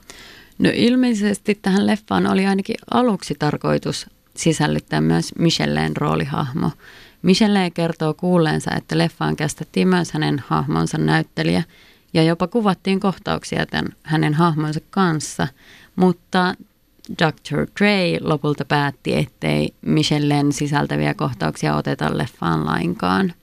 No 0.59 0.69
ilmeisesti 0.73 1.59
tähän 1.61 1.87
leffaan 1.87 2.27
oli 2.27 2.45
ainakin 2.45 2.75
aluksi 2.91 3.35
tarkoitus 3.39 4.09
sisällyttää 4.35 5.01
myös 5.01 5.35
Michelleen 5.39 5.97
roolihahmo. 5.97 6.71
Michelle 7.21 7.69
kertoo 7.69 8.13
kuulleensa, 8.13 8.71
että 8.75 8.97
leffaan 8.97 9.35
kästettiin 9.35 9.87
myös 9.87 10.11
hänen 10.11 10.43
hahmonsa 10.47 10.97
näyttelijä 10.97 11.63
ja 12.13 12.23
jopa 12.23 12.47
kuvattiin 12.47 12.99
kohtauksia 12.99 13.65
tämän 13.65 13.89
hänen 14.03 14.33
hahmonsa 14.33 14.79
kanssa, 14.89 15.47
mutta 15.95 16.55
Dr. 17.09 17.67
Dre 17.79 18.17
lopulta 18.21 18.65
päätti, 18.65 19.15
ettei 19.15 19.73
Michellen 19.81 20.51
sisältäviä 20.51 21.13
kohtauksia 21.13 21.75
oteta 21.75 22.17
leffaan 22.17 22.65
lainkaan. 22.65 23.33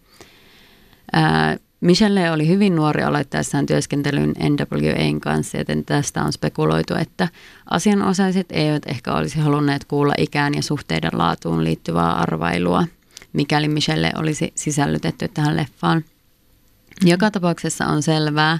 Ää, 1.12 1.56
Michelle 1.80 2.30
oli 2.30 2.48
hyvin 2.48 2.76
nuori 2.76 3.02
aloittaessaan 3.02 3.66
työskentelyn 3.66 4.34
NWAn 4.38 5.20
kanssa, 5.20 5.58
joten 5.58 5.84
tästä 5.84 6.22
on 6.22 6.32
spekuloitu, 6.32 6.94
että 6.94 7.28
asianosaiset 7.70 8.46
eivät 8.50 8.82
ehkä 8.86 9.14
olisi 9.14 9.38
halunneet 9.40 9.84
kuulla 9.84 10.14
ikään 10.18 10.54
ja 10.54 10.62
suhteiden 10.62 11.10
laatuun 11.12 11.64
liittyvää 11.64 12.12
arvailua, 12.12 12.84
mikäli 13.32 13.68
Michelle 13.68 14.12
olisi 14.16 14.52
sisällytetty 14.54 15.28
tähän 15.28 15.56
leffaan. 15.56 16.04
Joka 17.04 17.30
tapauksessa 17.30 17.86
on 17.86 18.02
selvää, 18.02 18.58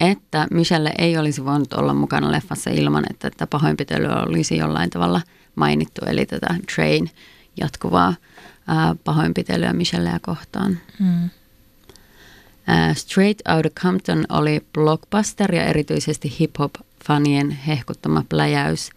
että 0.00 0.46
Michelle 0.50 0.92
ei 0.98 1.18
olisi 1.18 1.44
voinut 1.44 1.72
olla 1.72 1.94
mukana 1.94 2.32
leffassa 2.32 2.70
ilman, 2.70 3.04
että 3.10 3.30
tätä 3.30 3.46
pahoinpitelyä 3.46 4.22
olisi 4.22 4.56
jollain 4.56 4.90
tavalla 4.90 5.20
mainittu, 5.54 6.00
eli 6.06 6.26
tätä 6.26 6.54
Train 6.74 7.10
jatkuvaa 7.60 8.14
ää, 8.66 8.96
pahoinpitelyä 9.04 9.72
Michelleä 9.72 10.18
kohtaan. 10.22 10.78
Mm. 10.98 11.30
Ää, 12.66 12.94
Straight 12.94 13.48
Outta 13.48 13.80
Compton 13.80 14.24
oli 14.28 14.64
blockbuster 14.72 15.54
ja 15.54 15.64
erityisesti 15.64 16.36
hip-hop-fanien 16.40 17.50
hehkuttama 17.50 18.24
pläjäys. 18.28 18.90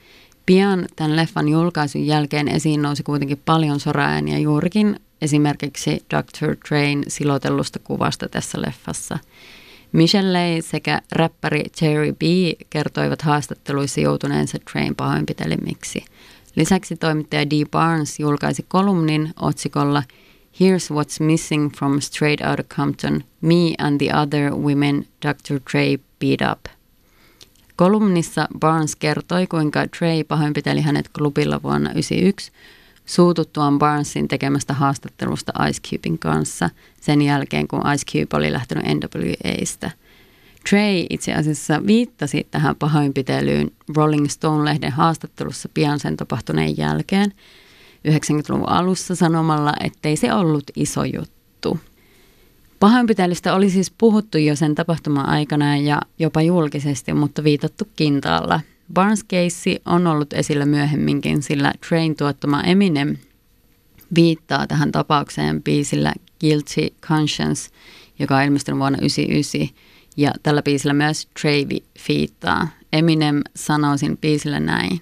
Pian 0.45 0.85
tämän 0.95 1.15
leffan 1.15 1.49
julkaisun 1.49 2.05
jälkeen 2.05 2.47
esiin 2.47 2.81
nousi 2.81 3.03
kuitenkin 3.03 3.41
paljon 3.45 3.79
soraääniä 3.79 4.37
juurikin 4.37 4.99
esimerkiksi 5.21 6.05
Dr. 6.15 6.55
Train 6.67 7.03
silotellusta 7.07 7.79
kuvasta 7.79 8.29
tässä 8.29 8.61
leffassa– 8.61 9.19
Michelle 9.91 10.61
sekä 10.61 11.01
räppäri 11.11 11.63
Jerry 11.81 12.13
B 12.13 12.21
kertoivat 12.69 13.21
haastatteluissa 13.21 14.01
joutuneensa 14.01 14.57
Train 14.71 14.95
pahoinpitelemiksi. 14.95 16.05
Lisäksi 16.55 16.95
toimittaja 16.95 17.49
D. 17.49 17.65
Barnes 17.71 18.19
julkaisi 18.19 18.65
kolumnin 18.67 19.33
otsikolla 19.41 20.03
Here's 20.53 20.95
what's 20.95 21.25
missing 21.25 21.71
from 21.77 22.01
Straight 22.01 22.41
Outta 22.41 22.75
Compton, 22.75 23.23
me 23.41 23.75
and 23.77 24.01
the 24.01 24.13
other 24.15 24.53
women 24.53 25.05
Dr. 25.27 25.59
Dre 25.71 25.97
beat 26.19 26.51
up. 26.51 26.65
Kolumnissa 27.75 28.47
Barnes 28.59 28.95
kertoi, 28.95 29.47
kuinka 29.47 29.87
Trey 29.97 30.23
pahoinpiteli 30.23 30.81
hänet 30.81 31.09
klubilla 31.17 31.63
vuonna 31.63 31.89
1991 31.89 32.51
suututtuaan 33.09 33.79
Barnesin 33.79 34.27
tekemästä 34.27 34.73
haastattelusta 34.73 35.53
Ice 35.69 35.81
Cubein 35.89 36.19
kanssa 36.19 36.69
sen 37.01 37.21
jälkeen, 37.21 37.67
kun 37.67 37.81
Ice 37.93 38.05
Cube 38.11 38.37
oli 38.37 38.51
lähtenyt 38.51 38.85
NWAstä. 38.85 39.91
Trey 40.69 41.05
itse 41.09 41.33
asiassa 41.33 41.85
viittasi 41.87 42.47
tähän 42.51 42.75
pahoinpitelyyn 42.75 43.71
Rolling 43.95 44.27
Stone-lehden 44.27 44.91
haastattelussa 44.91 45.69
pian 45.73 45.99
sen 45.99 46.17
tapahtuneen 46.17 46.77
jälkeen 46.77 47.33
90-luvun 48.07 48.69
alussa 48.69 49.15
sanomalla, 49.15 49.73
ettei 49.83 50.15
se 50.15 50.33
ollut 50.33 50.63
iso 50.75 51.03
juttu. 51.03 51.79
Pahoinpitelystä 52.79 53.55
oli 53.55 53.69
siis 53.69 53.91
puhuttu 53.97 54.37
jo 54.37 54.55
sen 54.55 54.75
tapahtuman 54.75 55.29
aikana 55.29 55.77
ja 55.77 56.01
jopa 56.19 56.41
julkisesti, 56.41 57.13
mutta 57.13 57.43
viitattu 57.43 57.87
kintaalla– 57.95 58.61
Barnes 58.93 59.23
case 59.23 59.81
on 59.85 60.07
ollut 60.07 60.33
esillä 60.33 60.65
myöhemminkin, 60.65 61.43
sillä 61.43 61.73
Train 61.89 62.15
tuottama 62.15 62.61
Eminem 62.61 63.17
viittaa 64.15 64.67
tähän 64.67 64.91
tapaukseen 64.91 65.63
biisillä 65.63 66.13
Guilty 66.39 66.95
Conscience, 67.01 67.69
joka 68.19 68.37
on 68.37 68.43
ilmestynyt 68.43 68.79
vuonna 68.79 68.97
1999. 68.97 69.89
Ja 70.17 70.31
tällä 70.43 70.61
biisillä 70.61 70.93
myös 70.93 71.27
Trevi 71.41 71.83
fiittaa. 71.99 72.67
Eminem 72.93 73.41
sanoo 73.55 73.97
siinä 73.97 74.15
biisillä 74.21 74.59
näin. 74.59 74.99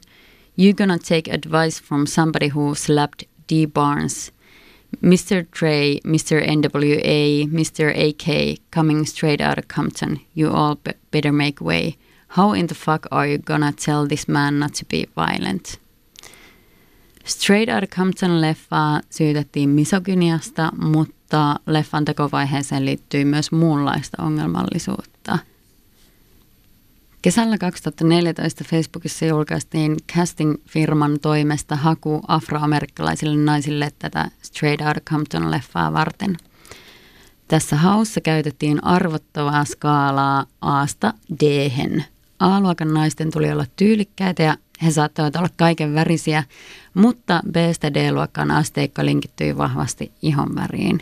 You 0.60 0.74
gonna 0.74 0.98
take 0.98 1.32
advice 1.32 1.84
from 1.84 2.08
somebody 2.08 2.50
who 2.50 2.76
slapped 2.76 3.28
D. 3.50 3.68
Barnes. 3.74 4.34
Mr. 5.02 5.46
Trey, 5.60 5.98
Mr. 6.04 6.42
NWA, 6.56 7.48
Mr. 7.52 7.90
AK, 7.90 8.58
coming 8.76 9.06
straight 9.06 9.42
out 9.42 9.58
of 9.58 9.66
Compton. 9.68 10.20
You 10.38 10.54
all 10.54 10.76
better 11.12 11.32
make 11.32 11.64
way– 11.64 11.92
How 12.38 12.54
in 12.54 12.68
the 12.68 12.76
fuck 12.76 13.06
are 13.12 13.30
you 13.30 13.38
gonna 13.38 13.72
tell 13.86 14.08
this 14.08 14.28
man 14.28 14.60
not 14.60 14.74
to 14.74 14.86
be 14.90 15.04
violent? 15.16 15.80
Straight 17.26 17.70
Outta 17.70 17.96
Compton-leffaa 17.96 19.02
syytettiin 19.10 19.70
misogyniasta, 19.70 20.72
mutta 20.78 21.56
leffan 21.66 22.06
tekovaiheeseen 22.06 22.86
liittyy 22.86 23.26
myös 23.26 23.52
muunlaista 23.52 24.24
ongelmallisuutta. 24.24 25.40
Kesällä 27.22 27.58
2014 27.58 28.64
Facebookissa 28.64 29.26
julkaistiin 29.26 29.98
casting-firman 30.14 31.20
toimesta 31.22 31.76
haku 31.76 32.22
afroamerikkalaisille 32.28 33.38
naisille 33.38 33.92
tätä 34.00 34.32
Straight 34.42 34.82
Outta 34.82 35.02
Compton-leffaa 35.10 35.94
varten. 35.94 36.38
Tässä 37.48 37.76
haussa 37.76 38.22
käytettiin 38.22 38.84
arvottavaa 38.84 39.66
skaalaa 39.66 40.46
A-sta 40.62 41.14
D-hen– 41.40 42.06
A-luokan 42.40 42.94
naisten 42.94 43.32
tuli 43.32 43.52
olla 43.52 43.66
tyylikkäitä 43.76 44.44
ja 44.44 44.58
he 44.84 44.92
saattoivat 44.92 45.36
olla 45.36 45.50
kaiken 45.58 45.96
värisiä, 45.96 46.44
mutta 46.94 47.42
B-stä 47.52 47.94
D-luokkaan 47.94 48.52
asteikko 48.52 49.06
linkittyi 49.06 49.58
vahvasti 49.58 50.12
ihonväriin. 50.22 51.00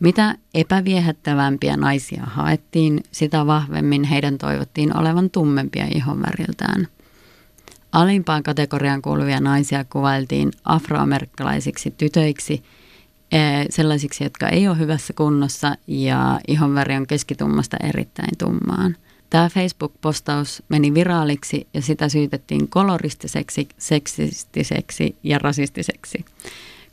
Mitä 0.00 0.34
epäviehättävämpiä 0.54 1.76
naisia 1.76 2.22
haettiin, 2.26 3.00
sitä 3.12 3.46
vahvemmin 3.46 4.04
heidän 4.04 4.38
toivottiin 4.38 4.98
olevan 4.98 5.30
tummempia 5.30 5.86
ihonväriltään. 5.94 6.88
Alimpaan 7.92 8.42
kategoriaan 8.42 9.02
kuuluvia 9.02 9.40
naisia 9.40 9.84
kuvailtiin 9.84 10.50
afroamerikkalaisiksi 10.64 11.90
tytöiksi, 11.90 12.62
e, 13.32 13.38
sellaisiksi, 13.70 14.24
jotka 14.24 14.48
ei 14.48 14.68
ole 14.68 14.78
hyvässä 14.78 15.12
kunnossa 15.12 15.76
ja 15.86 16.40
ihonväri 16.48 16.96
on 16.96 17.06
keskitummasta 17.06 17.76
erittäin 17.82 18.38
tummaan– 18.38 18.96
Tämä 19.32 19.48
Facebook-postaus 19.48 20.62
meni 20.68 20.94
viraaliksi 20.94 21.66
ja 21.74 21.82
sitä 21.82 22.08
syytettiin 22.08 22.68
koloristiseksi, 22.68 23.68
seksistiseksi 23.78 25.16
ja 25.22 25.38
rasistiseksi. 25.38 26.24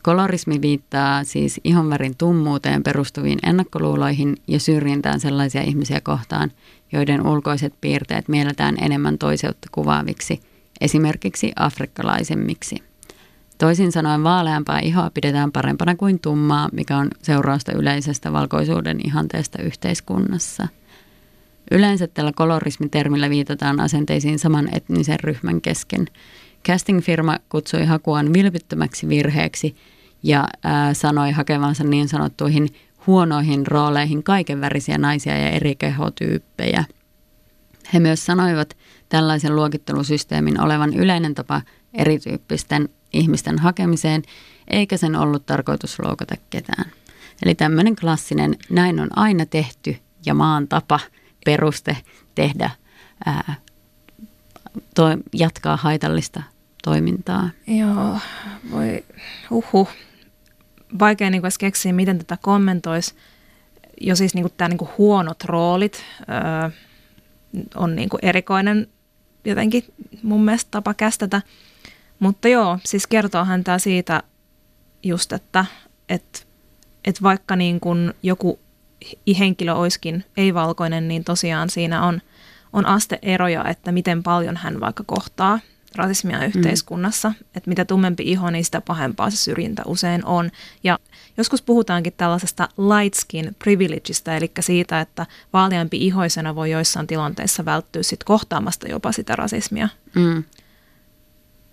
Kolorismi 0.04 0.62
viittaa 0.62 1.24
siis 1.24 1.62
ihonvärin 1.64 2.16
tummuuteen 2.18 2.84
perustuviin 2.84 3.40
ennakkoluuloihin 3.44 4.38
ja 4.48 4.60
syrjintään 4.60 5.20
sellaisia 5.20 5.62
ihmisiä 5.62 6.02
kohtaan, 6.02 6.52
joiden 6.92 7.28
ulkoiset 7.28 7.74
piirteet 7.82 8.28
mielletään 8.28 8.76
enemmän 8.82 9.18
toiseutta 9.18 9.68
kuvaaviksi, 9.72 10.40
esimerkiksi 10.82 11.52
afrikkalaisemmiksi. 11.56 12.76
Toisin 13.58 13.92
sanoen 13.92 14.24
vaaleampaa 14.24 14.80
ihoa 14.80 15.12
pidetään 15.14 15.52
parempana 15.52 15.96
kuin 15.96 16.20
tummaa, 16.20 16.70
mikä 16.72 16.98
on 16.98 17.08
seurausta 17.22 17.72
yleisestä 17.72 18.34
valkoisuuden 18.34 19.00
ihanteesta 19.06 19.62
yhteiskunnassa. 19.62 20.68
Yleensä 21.72 22.08
tällä 22.08 22.32
kolorismitermillä 22.36 23.30
viitataan 23.30 23.80
asenteisiin 23.80 24.40
saman 24.40 24.70
etnisen 24.76 25.20
ryhmän 25.20 25.62
kesken. 25.62 26.06
Casting-firma 26.68 27.40
kutsui 27.50 27.86
hakuaan 27.86 28.34
vilpittömäksi 28.34 29.08
virheeksi 29.08 29.76
ja 30.24 30.48
ää, 30.64 30.94
sanoi 30.94 31.32
hakevansa 31.32 31.84
niin 31.84 32.08
sanottuihin 32.08 32.68
huonoihin 33.08 33.68
rooleihin 33.68 34.24
kaikenvärisiä 34.24 34.98
naisia 34.98 35.38
ja 35.38 35.50
eri 35.50 35.76
kehotyyppejä. 35.76 36.84
He 37.94 38.00
myös 38.00 38.26
sanoivat 38.26 38.78
tällaisen 39.10 39.56
luokittelusysteemin 39.56 40.62
olevan 40.62 40.94
yleinen 40.94 41.36
tapa 41.36 41.62
erityyppisten 41.94 42.90
ihmisten 43.14 43.60
hakemiseen, 43.60 44.22
eikä 44.68 44.98
sen 44.98 45.16
ollut 45.16 45.46
tarkoitus 45.46 46.00
loukata 46.00 46.36
ketään. 46.50 46.92
Eli 47.44 47.56
tämmöinen 47.56 47.96
klassinen, 47.96 48.56
näin 48.70 49.00
on 49.00 49.18
aina 49.18 49.46
tehty 49.46 49.96
ja 50.26 50.34
maan 50.34 50.68
tapa, 50.68 51.00
peruste 51.46 51.98
tehdä, 52.36 52.72
ää, 53.26 53.56
to, 54.96 55.04
jatkaa 55.34 55.78
haitallista 55.78 56.44
toimintaa. 56.84 57.50
Joo, 57.68 58.20
voi, 58.72 59.06
uhu. 59.52 59.88
Vaikea 61.00 61.30
niin 61.30 61.42
keksiä, 61.60 61.94
miten 61.94 62.18
tätä 62.18 62.38
kommentoisi. 62.42 63.16
Jo 64.02 64.16
siis 64.16 64.36
niin 64.36 64.48
tämä 64.58 64.70
niin 64.70 64.90
huonot 64.98 65.44
roolit 65.44 66.04
öö, 66.20 66.70
on 67.76 67.96
niin 67.96 68.10
erikoinen 68.22 68.88
jotenkin 69.46 69.84
mun 70.24 70.46
mielestä 70.46 70.72
tapa 70.72 70.94
kästetä. 70.94 71.42
Mutta 72.20 72.48
joo, 72.48 72.80
siis 72.86 73.08
kertoohan 73.08 73.64
tämä 73.64 73.80
siitä 73.80 74.24
just, 75.04 75.34
että 75.34 75.66
et, 76.10 76.48
et 77.06 77.24
vaikka 77.24 77.56
niin 77.56 77.80
kun 77.80 78.14
joku 78.24 78.60
henkilö 79.40 79.74
olisikin 79.74 80.26
ei-valkoinen, 80.38 81.08
niin 81.08 81.24
tosiaan 81.24 81.70
siinä 81.70 82.06
on, 82.06 82.22
on 82.74 82.86
asteeroja, 82.86 83.66
että 83.66 83.92
miten 83.92 84.24
paljon 84.24 84.58
hän 84.58 84.80
vaikka 84.80 85.04
kohtaa 85.08 85.60
rasismia 85.96 86.38
mm. 86.40 86.46
yhteiskunnassa. 86.46 87.30
Mm. 87.30 87.36
Että 87.56 87.70
mitä 87.70 87.86
tummempi 87.86 88.24
iho, 88.24 88.50
niin 88.50 88.66
sitä 88.66 88.82
pahempaa 88.82 89.30
se 89.30 89.38
syrjintä 89.38 89.82
usein 89.86 90.26
on. 90.26 90.52
Ja 90.84 91.00
joskus 91.38 91.62
puhutaankin 91.62 92.14
tällaisesta 92.18 92.70
light 92.78 93.20
skin 93.20 93.56
privilegeista, 93.60 94.36
eli 94.36 94.52
siitä, 94.60 95.02
että 95.02 95.26
vaaleampi 95.54 95.98
ihoisena 96.06 96.56
voi 96.56 96.72
joissain 96.72 97.08
tilanteissa 97.08 97.66
välttyä 97.66 98.04
sit 98.04 98.24
kohtaamasta 98.24 98.88
jopa 98.88 99.12
sitä 99.12 99.36
rasismia. 99.36 99.90
Mm. 100.16 100.44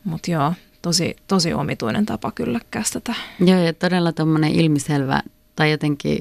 Mutta 0.04 0.30
joo, 0.30 0.52
tosi, 0.82 1.16
tosi 1.28 1.54
omituinen 1.54 2.06
tapa 2.06 2.32
kyllä 2.32 2.60
kästetä. 2.70 3.14
Joo, 3.40 3.60
ja 3.60 3.72
todella 3.72 4.12
tuommoinen 4.12 4.50
ilmiselvä 4.50 5.22
tai 5.56 5.70
jotenkin 5.70 6.18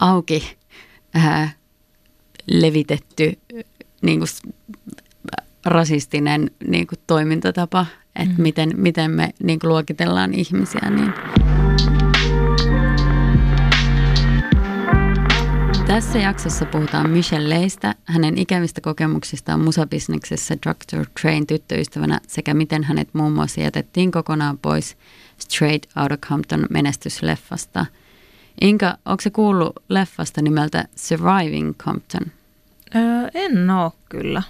auki 0.00 0.56
äh, 1.16 1.56
levitetty 2.46 3.38
niin 4.02 4.18
kuin, 4.18 4.28
rasistinen 5.64 6.50
niin 6.66 6.86
kuin, 6.86 6.98
toimintatapa, 7.06 7.86
että 8.16 8.34
mm. 8.34 8.42
miten, 8.42 8.72
miten 8.76 9.10
me 9.10 9.34
niin 9.42 9.58
kuin, 9.58 9.68
luokitellaan 9.68 10.34
ihmisiä. 10.34 10.90
Niin. 10.90 11.12
Tässä 15.86 16.18
jaksossa 16.18 16.64
puhutaan 16.64 17.10
Michelle 17.10 17.48
Leistä, 17.48 17.94
hänen 18.04 18.38
ikävistä 18.38 18.80
kokemuksistaan 18.80 19.60
musabisneksessä 19.60 20.56
Dr. 20.56 21.06
Train 21.22 21.46
tyttöystävänä 21.46 22.20
sekä 22.26 22.54
miten 22.54 22.84
hänet 22.84 23.08
muun 23.12 23.32
muassa 23.32 23.60
jätettiin 23.60 24.10
kokonaan 24.10 24.58
pois 24.58 24.96
Straight 25.38 25.96
Outta 25.96 26.16
Compton 26.16 26.66
menestysleffasta. 26.70 27.86
Inka, 28.60 28.98
onko 29.04 29.20
se 29.20 29.30
kuullut 29.30 29.72
leffasta 29.88 30.42
nimeltä 30.42 30.84
Surviving 30.96 31.74
Compton? 31.76 32.22
Öö, 32.94 33.28
en 33.34 33.70
oo 33.70 33.92
kyllä. 34.08 34.42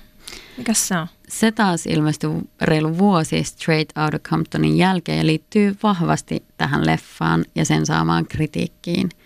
Mikä 0.56 0.74
se 0.74 0.96
on? 0.96 1.06
Se 1.28 1.52
taas 1.52 1.86
ilmestyi 1.86 2.30
reilu 2.60 2.98
vuosi 2.98 3.44
Straight 3.44 3.98
Outta 3.98 4.18
Comptonin 4.18 4.76
jälkeen 4.76 5.18
ja 5.18 5.26
liittyy 5.26 5.76
vahvasti 5.82 6.44
tähän 6.56 6.86
leffaan 6.86 7.44
ja 7.54 7.64
sen 7.64 7.86
saamaan 7.86 8.26
kritiikkiin– 8.26 9.08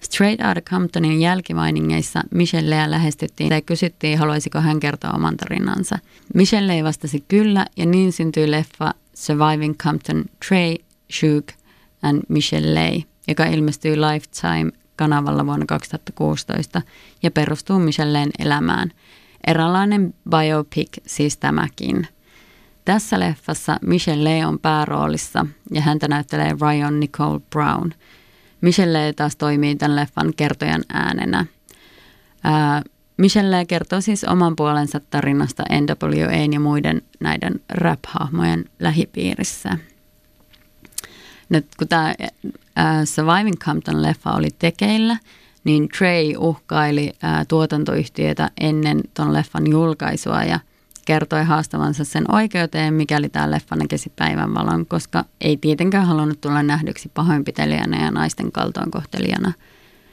Straight 0.00 0.46
Outta 0.46 0.60
Comptonin 0.60 1.20
jälkimainingeissa 1.20 2.22
Michelleä 2.30 2.90
lähestyttiin 2.90 3.50
ja 3.52 3.60
kysyttiin, 3.60 4.18
haluaisiko 4.18 4.60
hän 4.60 4.80
kertoa 4.80 5.10
oman 5.10 5.36
tarinansa. 5.36 5.98
Michelle 6.34 6.84
vastasi 6.84 7.24
kyllä 7.28 7.66
ja 7.76 7.86
niin 7.86 8.12
syntyi 8.12 8.50
leffa 8.50 8.94
Surviving 9.14 9.76
Compton 9.76 10.24
Trey, 10.48 10.74
Shug 11.12 11.48
and 12.02 12.22
Michelle, 12.28 13.02
joka 13.28 13.44
ilmestyi 13.44 13.96
Lifetime-kanavalla 13.96 15.46
vuonna 15.46 15.66
2016 15.66 16.82
ja 17.22 17.30
perustuu 17.30 17.78
Michelleen 17.78 18.30
elämään. 18.38 18.90
Eräänlainen 19.46 20.14
biopic 20.30 20.98
siis 21.06 21.36
tämäkin. 21.36 22.08
Tässä 22.84 23.20
leffassa 23.20 23.78
Michelle 23.86 24.46
on 24.46 24.58
pääroolissa 24.58 25.46
ja 25.70 25.80
häntä 25.80 26.08
näyttelee 26.08 26.56
Ryan 26.60 27.00
Nicole 27.00 27.40
Brown– 27.50 27.90
Michelle 28.60 29.12
taas 29.16 29.36
toimii 29.36 29.76
tämän 29.76 29.96
leffan 29.96 30.32
kertojan 30.36 30.84
äänenä. 30.92 31.46
Ää, 32.44 32.82
Michelle 33.16 33.64
kertoo 33.64 34.00
siis 34.00 34.24
oman 34.24 34.56
puolensa 34.56 35.00
tarinasta 35.00 35.64
NWA 35.70 36.52
ja 36.52 36.60
muiden 36.60 37.02
näiden 37.20 37.60
rap-hahmojen 37.68 38.64
lähipiirissä. 38.80 39.78
Nyt 41.48 41.66
kun 41.78 41.88
tämä 41.88 42.14
Surviving 43.04 43.56
Compton-leffa 43.56 44.36
oli 44.36 44.48
tekeillä, 44.58 45.16
niin 45.64 45.88
Trey 45.98 46.36
uhkaili 46.38 47.12
ää, 47.22 47.44
tuotantoyhtiötä 47.44 48.50
ennen 48.60 49.00
ton 49.14 49.32
leffan 49.32 49.70
julkaisua 49.70 50.42
ja– 50.42 50.60
kertoi 51.06 51.44
haastavansa 51.44 52.04
sen 52.04 52.34
oikeuteen, 52.34 52.94
mikäli 52.94 53.28
tämä 53.28 53.50
leffa 53.50 53.76
näkisi 53.76 54.12
päivänvalon, 54.16 54.86
koska 54.86 55.24
ei 55.40 55.56
tietenkään 55.56 56.06
halunnut 56.06 56.40
tulla 56.40 56.62
nähdyksi 56.62 57.10
pahoinpitelijänä 57.14 58.04
ja 58.04 58.10
naisten 58.10 58.52
kaltoinkohtelijana. 58.52 59.52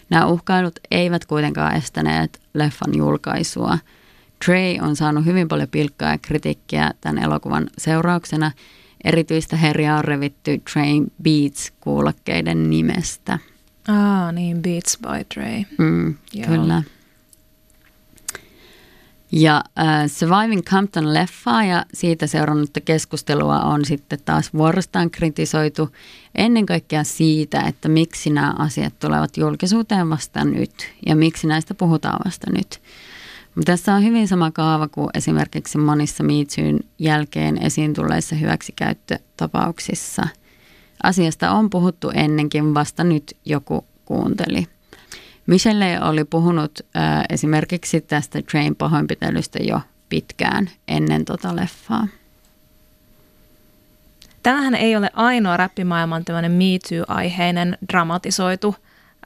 Nämä 0.09 0.25
uhkailut 0.25 0.79
eivät 0.91 1.25
kuitenkaan 1.25 1.75
estäneet 1.75 2.41
leffan 2.53 2.97
julkaisua. 2.97 3.77
Trey 4.45 4.77
on 4.81 4.95
saanut 4.95 5.25
hyvin 5.25 5.47
paljon 5.47 5.69
pilkkaa 5.69 6.11
ja 6.11 6.17
kritiikkiä 6.17 6.91
tämän 7.01 7.23
elokuvan 7.23 7.67
seurauksena. 7.77 8.51
Erityistä 9.03 9.55
herjaa 9.55 9.97
on 9.97 10.05
revitty 10.05 10.61
Train 10.73 11.11
Beats-kuulokkeiden 11.23 12.69
nimestä. 12.69 13.39
Ah, 13.87 14.33
niin, 14.33 14.61
Beats 14.61 14.97
by 14.97 15.23
Trey. 15.33 15.63
Mm, 15.77 16.15
kyllä. 16.45 16.83
Ja 19.35 19.63
äh, 19.79 20.07
Surviving 20.07 20.61
Compton-leffaa 20.61 21.63
ja 21.63 21.85
siitä 21.93 22.27
seurannutta 22.27 22.81
keskustelua 22.81 23.59
on 23.59 23.85
sitten 23.85 24.19
taas 24.25 24.53
vuorostaan 24.53 25.11
kritisoitu 25.11 25.89
ennen 26.35 26.65
kaikkea 26.65 27.03
siitä, 27.03 27.61
että 27.61 27.89
miksi 27.89 28.29
nämä 28.29 28.53
asiat 28.57 28.99
tulevat 28.99 29.37
julkisuuteen 29.37 30.09
vasta 30.09 30.45
nyt 30.45 30.91
ja 31.05 31.15
miksi 31.15 31.47
näistä 31.47 31.73
puhutaan 31.73 32.19
vasta 32.25 32.51
nyt. 32.51 32.81
Tässä 33.65 33.93
on 33.93 34.03
hyvin 34.03 34.27
sama 34.27 34.51
kaava 34.51 34.87
kuin 34.87 35.09
esimerkiksi 35.13 35.77
monissa 35.77 36.23
Miitsyyn 36.23 36.79
jälkeen 36.99 37.57
esiin 37.57 37.93
tulleissa 37.93 38.35
hyväksikäyttötapauksissa. 38.35 40.27
Asiasta 41.03 41.51
on 41.51 41.69
puhuttu 41.69 42.09
ennenkin, 42.09 42.73
vasta 42.73 43.03
nyt 43.03 43.37
joku 43.45 43.85
kuunteli. 44.05 44.67
Michelle 45.47 46.01
oli 46.01 46.23
puhunut 46.23 46.79
äh, 46.95 47.23
esimerkiksi 47.29 48.01
tästä 48.01 48.41
Train 48.41 48.75
pahoinpitelystä 48.75 49.59
jo 49.61 49.81
pitkään 50.09 50.69
ennen 50.87 51.25
tota 51.25 51.55
leffaa. 51.55 52.07
Tämähän 54.43 54.75
ei 54.75 54.95
ole 54.95 55.09
ainoa 55.13 55.57
räppimaailman 55.57 56.25
tämmöinen 56.25 56.51
Me 56.51 56.79
Too-aiheinen 56.89 57.77
dramatisoitu 57.89 58.75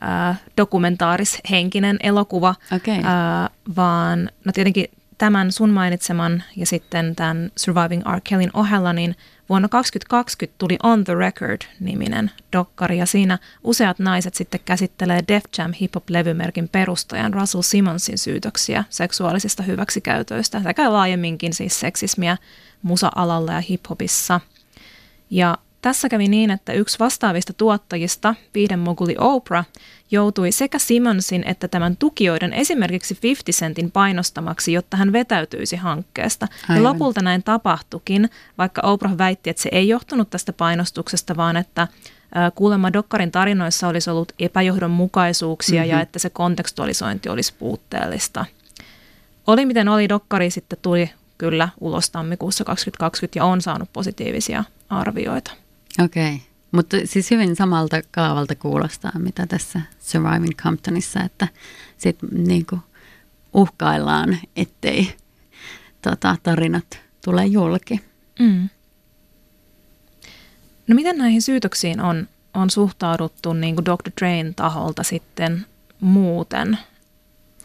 äh, 0.03 0.41
dokumentaalishenkinen 0.57 1.97
elokuva, 2.03 2.55
okay. 2.75 2.97
äh, 2.97 3.49
vaan 3.75 4.29
no 4.45 4.51
tietenkin 4.51 4.86
tämän 5.17 5.51
sun 5.51 5.69
mainitseman 5.69 6.43
ja 6.55 6.65
sitten 6.65 7.15
tämän 7.15 7.51
Surviving 7.55 8.03
R. 8.15 8.21
Kellyn 8.23 8.49
ohella, 8.53 8.93
niin 8.93 9.15
vuonna 9.49 9.67
2020 9.67 10.55
tuli 10.57 10.77
On 10.83 11.03
the 11.03 11.13
Record-niminen 11.13 12.31
dokkari 12.53 12.97
ja 12.97 13.05
siinä 13.05 13.39
useat 13.63 13.99
naiset 13.99 14.33
sitten 14.33 14.60
käsittelee 14.65 15.23
Def 15.27 15.43
Jam 15.57 15.73
hip-hop-levymerkin 15.73 16.69
perustajan 16.69 17.33
Russell 17.33 17.62
Simonsin 17.62 18.17
syytöksiä 18.17 18.83
seksuaalisista 18.89 19.63
hyväksikäytöistä 19.63 20.63
sekä 20.63 20.93
laajemminkin 20.93 21.53
siis 21.53 21.79
seksismiä 21.79 22.38
musa-alalla 22.81 23.51
ja 23.51 23.62
hip-hopissa. 23.62 24.39
Ja 25.29 25.57
tässä 25.82 26.10
kävi 26.10 26.28
niin, 26.28 26.52
että 26.52 26.74
yksi 26.74 27.00
vastaavista 27.00 27.54
tuottajista, 27.54 28.36
viihdemoguli 28.54 29.16
Oprah, 29.20 29.66
joutui 30.12 30.52
sekä 30.52 30.80
Simonsin 30.80 31.44
että 31.48 31.68
tämän 31.68 31.98
tukijoiden 31.98 32.54
esimerkiksi 32.54 33.18
50 33.24 33.60
Centin 33.60 33.92
painostamaksi, 33.92 34.74
jotta 34.74 34.98
hän 34.98 35.13
vetäytyisi 35.13 35.76
hankkeesta. 35.76 36.48
Aivan. 36.70 36.78
Ja 36.78 36.90
lopulta 36.90 37.22
näin 37.22 37.44
tapahtukin, 37.44 38.30
vaikka 38.58 38.82
Oprah 38.82 39.18
väitti, 39.18 39.50
että 39.50 39.62
se 39.62 39.70
ei 39.72 39.88
johtunut 39.88 40.30
tästä 40.30 40.54
painostuksesta, 40.54 41.38
vaan 41.38 41.58
että 41.58 41.88
kuulemma 42.56 42.94
Dokkarin 42.94 43.32
tarinoissa 43.32 43.88
olisi 43.88 44.10
ollut 44.10 44.32
epäjohdonmukaisuuksia 44.40 45.82
mm-hmm. 45.82 45.92
ja 45.92 46.02
että 46.02 46.20
se 46.20 46.30
kontekstualisointi 46.30 47.30
olisi 47.30 47.54
puutteellista. 47.60 48.46
Oli 49.48 49.66
miten 49.66 49.90
oli, 49.90 50.10
Dokkari 50.10 50.50
sitten 50.50 50.80
tuli 50.82 51.10
kyllä 51.38 51.70
ulos 51.82 52.10
tammikuussa 52.10 52.63
2020 52.63 53.40
ja 53.40 53.46
on 53.46 53.62
saanut 53.62 53.90
positiivisia 53.94 54.63
arvioita. 54.90 55.52
Okei, 56.05 56.36
okay. 56.36 56.47
mutta 56.71 56.97
siis 57.05 57.31
hyvin 57.31 57.55
samalta 57.55 58.01
kaavalta 58.12 58.55
kuulostaa, 58.55 59.12
mitä 59.17 59.47
tässä 59.47 59.81
Surviving 59.99 60.55
Comptonissa, 60.55 61.23
että 61.23 61.47
sitten 61.97 62.29
niinku 62.47 62.79
uhkaillaan, 63.53 64.38
ettei 64.55 65.13
tota, 66.01 66.36
tarinat 66.43 66.99
tule 67.25 67.45
julki. 67.45 68.01
Mm. 68.39 68.69
No 70.88 70.95
miten 70.95 71.17
näihin 71.17 71.41
syytöksiin 71.41 72.01
on, 72.01 72.27
on 72.53 72.69
suhtauduttu 72.69 73.53
niin 73.53 73.75
kuin 73.75 73.86
Dr. 73.86 74.12
Drain 74.19 74.55
taholta 74.55 75.03
sitten 75.03 75.65
muuten? 75.99 76.77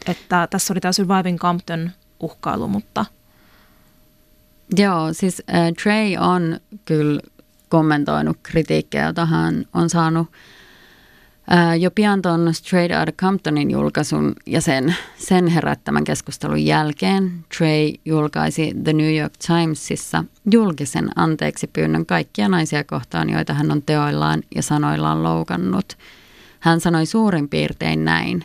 Että 0.07 0.49
tässä 0.51 0.75
oli 0.75 0.81
tämä 0.81 0.93
Surviving 0.93 1.39
Compton 1.39 1.91
uhkailu, 2.21 2.69
mutta... 2.69 3.07
Joo, 4.77 5.13
siis 5.13 5.43
äh, 5.55 5.73
Trey 5.83 6.17
on 6.17 6.61
kyllä 6.85 7.21
kommentoinut 7.73 8.37
kritiikkiä, 8.43 9.07
jota 9.07 9.27
hän 9.27 9.65
on 9.75 9.91
saanut 9.91 10.29
ää, 11.51 11.75
jo 11.75 11.91
pian 11.91 12.23
tuon 12.23 12.55
Straight 12.55 12.99
Outta 12.99 13.13
Comptonin 13.13 13.71
julkaisun 13.71 14.35
ja 14.47 14.61
sen, 14.61 14.95
sen 15.17 15.47
herättämän 15.47 16.05
keskustelun 16.05 16.65
jälkeen 16.65 17.33
Trey 17.59 17.93
julkaisi 18.05 18.73
The 18.85 18.93
New 18.93 19.17
York 19.17 19.33
Timesissa 19.47 20.25
julkisen 20.51 21.11
anteeksi 21.17 21.67
pyynnön 21.67 22.07
kaikkia 22.07 22.49
naisia 22.49 22.85
kohtaan, 22.85 23.31
joita 23.31 23.55
hän 23.55 23.73
on 23.73 23.83
teoillaan 23.83 24.43
ja 24.55 24.63
sanoillaan 24.63 25.23
loukannut. 25.23 25.99
Hän 26.61 26.81
sanoi 26.81 27.07
suurin 27.07 27.49
piirtein 27.49 28.05
näin. 28.05 28.45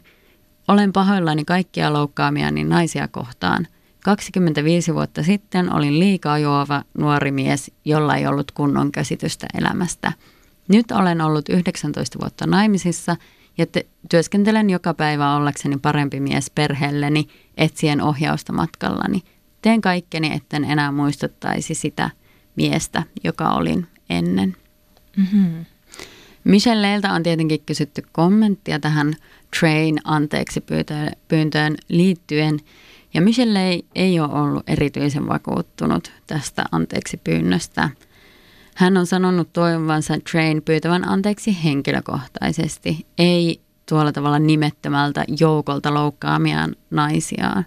Olen 0.67 0.93
pahoillani 0.93 1.45
kaikkia 1.45 1.93
loukkaamiani 1.93 2.63
naisia 2.63 3.07
kohtaan– 3.07 3.67
25 4.07 4.93
vuotta 4.93 5.23
sitten 5.23 5.73
olin 5.73 5.99
liikaa 5.99 6.39
juova 6.39 6.83
nuori 6.97 7.31
mies, 7.31 7.71
jolla 7.85 8.15
ei 8.15 8.27
ollut 8.27 8.51
kunnon 8.51 8.91
käsitystä 8.91 9.47
elämästä. 9.53 10.11
Nyt 10.67 10.91
olen 10.91 11.21
ollut 11.21 11.49
19 11.49 12.19
vuotta 12.21 12.47
naimisissa 12.47 13.17
ja 13.57 13.65
te- 13.65 13.85
työskentelen 14.09 14.69
joka 14.69 14.93
päivä 14.93 15.35
ollakseni 15.35 15.77
parempi 15.77 16.19
mies 16.19 16.51
perheelleni, 16.55 17.27
etsien 17.57 18.01
ohjausta 18.01 18.53
matkallani. 18.53 19.21
Teen 19.61 19.81
kaikkeni, 19.81 20.33
etten 20.33 20.63
enää 20.63 20.91
muistuttaisi 20.91 21.73
sitä 21.73 22.09
miestä, 22.55 23.03
joka 23.23 23.49
olin 23.49 23.87
ennen. 24.09 24.55
Mm-hmm. 25.17 25.65
Michelleiltä 26.43 27.13
on 27.13 27.23
tietenkin 27.23 27.61
kysytty 27.65 28.03
kommenttia 28.11 28.79
tähän 28.79 29.13
Train 29.59 29.99
anteeksi 30.03 30.63
pyyntöön 31.27 31.75
liittyen– 31.89 32.59
ja 33.13 33.21
Michelle 33.21 33.69
ei, 33.69 33.85
ei 33.95 34.19
ole 34.19 34.33
ollut 34.33 34.69
erityisen 34.69 35.27
vakuuttunut 35.27 36.11
tästä 36.27 36.65
anteeksi 36.71 37.17
pyynnöstä. 37.17 37.89
Hän 38.75 38.97
on 38.97 39.05
sanonut 39.05 39.53
toivovansa 39.53 40.13
Train 40.31 40.61
pyytävän 40.61 41.09
anteeksi 41.09 41.63
henkilökohtaisesti, 41.63 43.05
ei 43.17 43.61
tuolla 43.89 44.11
tavalla 44.11 44.39
nimettömältä 44.39 45.25
joukolta 45.39 45.93
loukkaamiaan 45.93 46.75
naisiaan. 46.89 47.65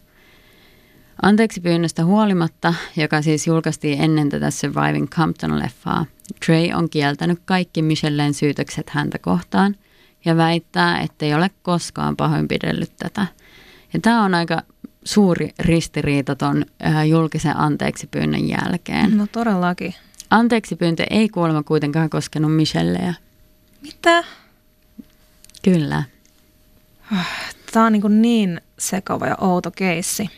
Anteeksi 1.23 1.61
pyynnöstä 1.61 2.05
huolimatta, 2.05 2.75
joka 2.97 3.23
siis 3.23 3.47
julkaistiin 3.47 4.01
ennen 4.01 4.29
tätä 4.29 4.51
Surviving 4.51 5.09
Compton-leffaa, 5.09 6.05
Trey 6.47 6.73
on 6.75 6.91
kieltänyt 6.91 7.39
kaikki 7.45 7.83
Michelleen 7.83 8.35
syytökset 8.35 8.91
häntä 8.91 9.19
kohtaan 9.19 9.77
ja 10.25 10.37
väittää, 10.37 11.01
ettei 11.01 11.35
ole 11.35 11.51
koskaan 11.63 12.17
pahoinpidellyt 12.17 12.97
tätä. 12.97 13.27
Ja 13.93 14.01
tämä 14.01 14.25
on 14.25 14.35
aika 14.35 14.63
suuri 15.11 15.51
ristiriita 15.59 16.37
tuon 16.37 16.65
äh, 16.87 17.09
julkisen 17.09 17.57
anteeksi 17.57 18.07
pyynnön 18.07 18.49
jälkeen. 18.49 19.17
No 19.17 19.27
todellakin. 19.33 19.95
Anteeksi 20.31 20.77
pyyntö 20.77 21.05
ei 21.11 21.29
kuulemma 21.29 21.63
kuitenkaan 21.63 22.11
koskenut 22.11 22.57
Michelleä. 22.57 23.15
Mitä? 23.83 24.25
Kyllä. 25.63 26.03
Tämä 27.73 27.87
on 27.87 27.93
niin, 27.93 28.23
niin 28.23 28.61
sekava 28.79 29.27
ja 29.27 29.37
outo 29.41 29.71
keissi. 29.71 30.31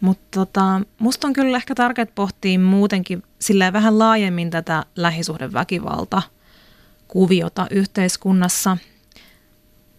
Mutta 0.00 0.24
tota, 0.30 0.80
musta 0.98 1.26
on 1.26 1.32
kyllä 1.32 1.56
ehkä 1.56 1.74
tärkeää 1.74 2.06
pohtia 2.14 2.58
muutenkin 2.58 3.22
sillä 3.38 3.72
vähän 3.72 3.98
laajemmin 3.98 4.50
tätä 4.50 4.84
lähisuhdeväkivalta 4.96 6.22
kuviota 7.08 7.66
yhteiskunnassa. 7.70 8.76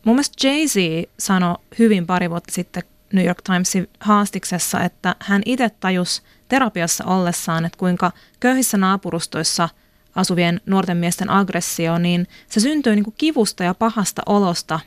Mun 0.06 0.16
mielestä 0.16 0.48
Jay-Z 0.48 0.76
sanoi 1.20 1.56
hyvin 1.80 2.06
pari 2.08 2.30
vuotta 2.30 2.52
sitten 2.54 2.84
New 3.14 3.26
York 3.26 3.42
Timesin 3.42 3.90
haastiksessa, 4.00 4.82
että 4.82 5.16
hän 5.20 5.42
itse 5.46 5.70
tajusi 5.80 6.22
terapiassa 6.48 7.06
ollessaan, 7.06 7.66
että 7.66 7.78
kuinka 7.78 8.12
köyhissä 8.40 8.78
naapurustoissa 8.78 9.70
asuvien 10.16 10.62
nuorten 10.66 10.98
miesten 10.98 11.30
aggressio, 11.30 11.98
niin 11.98 12.28
se 12.50 12.60
syntyy 12.60 12.96
niin 12.96 13.04
kuin 13.04 13.16
kivusta 13.18 13.64
ja 13.64 13.74
pahasta 13.74 14.22
olosta 14.26 14.80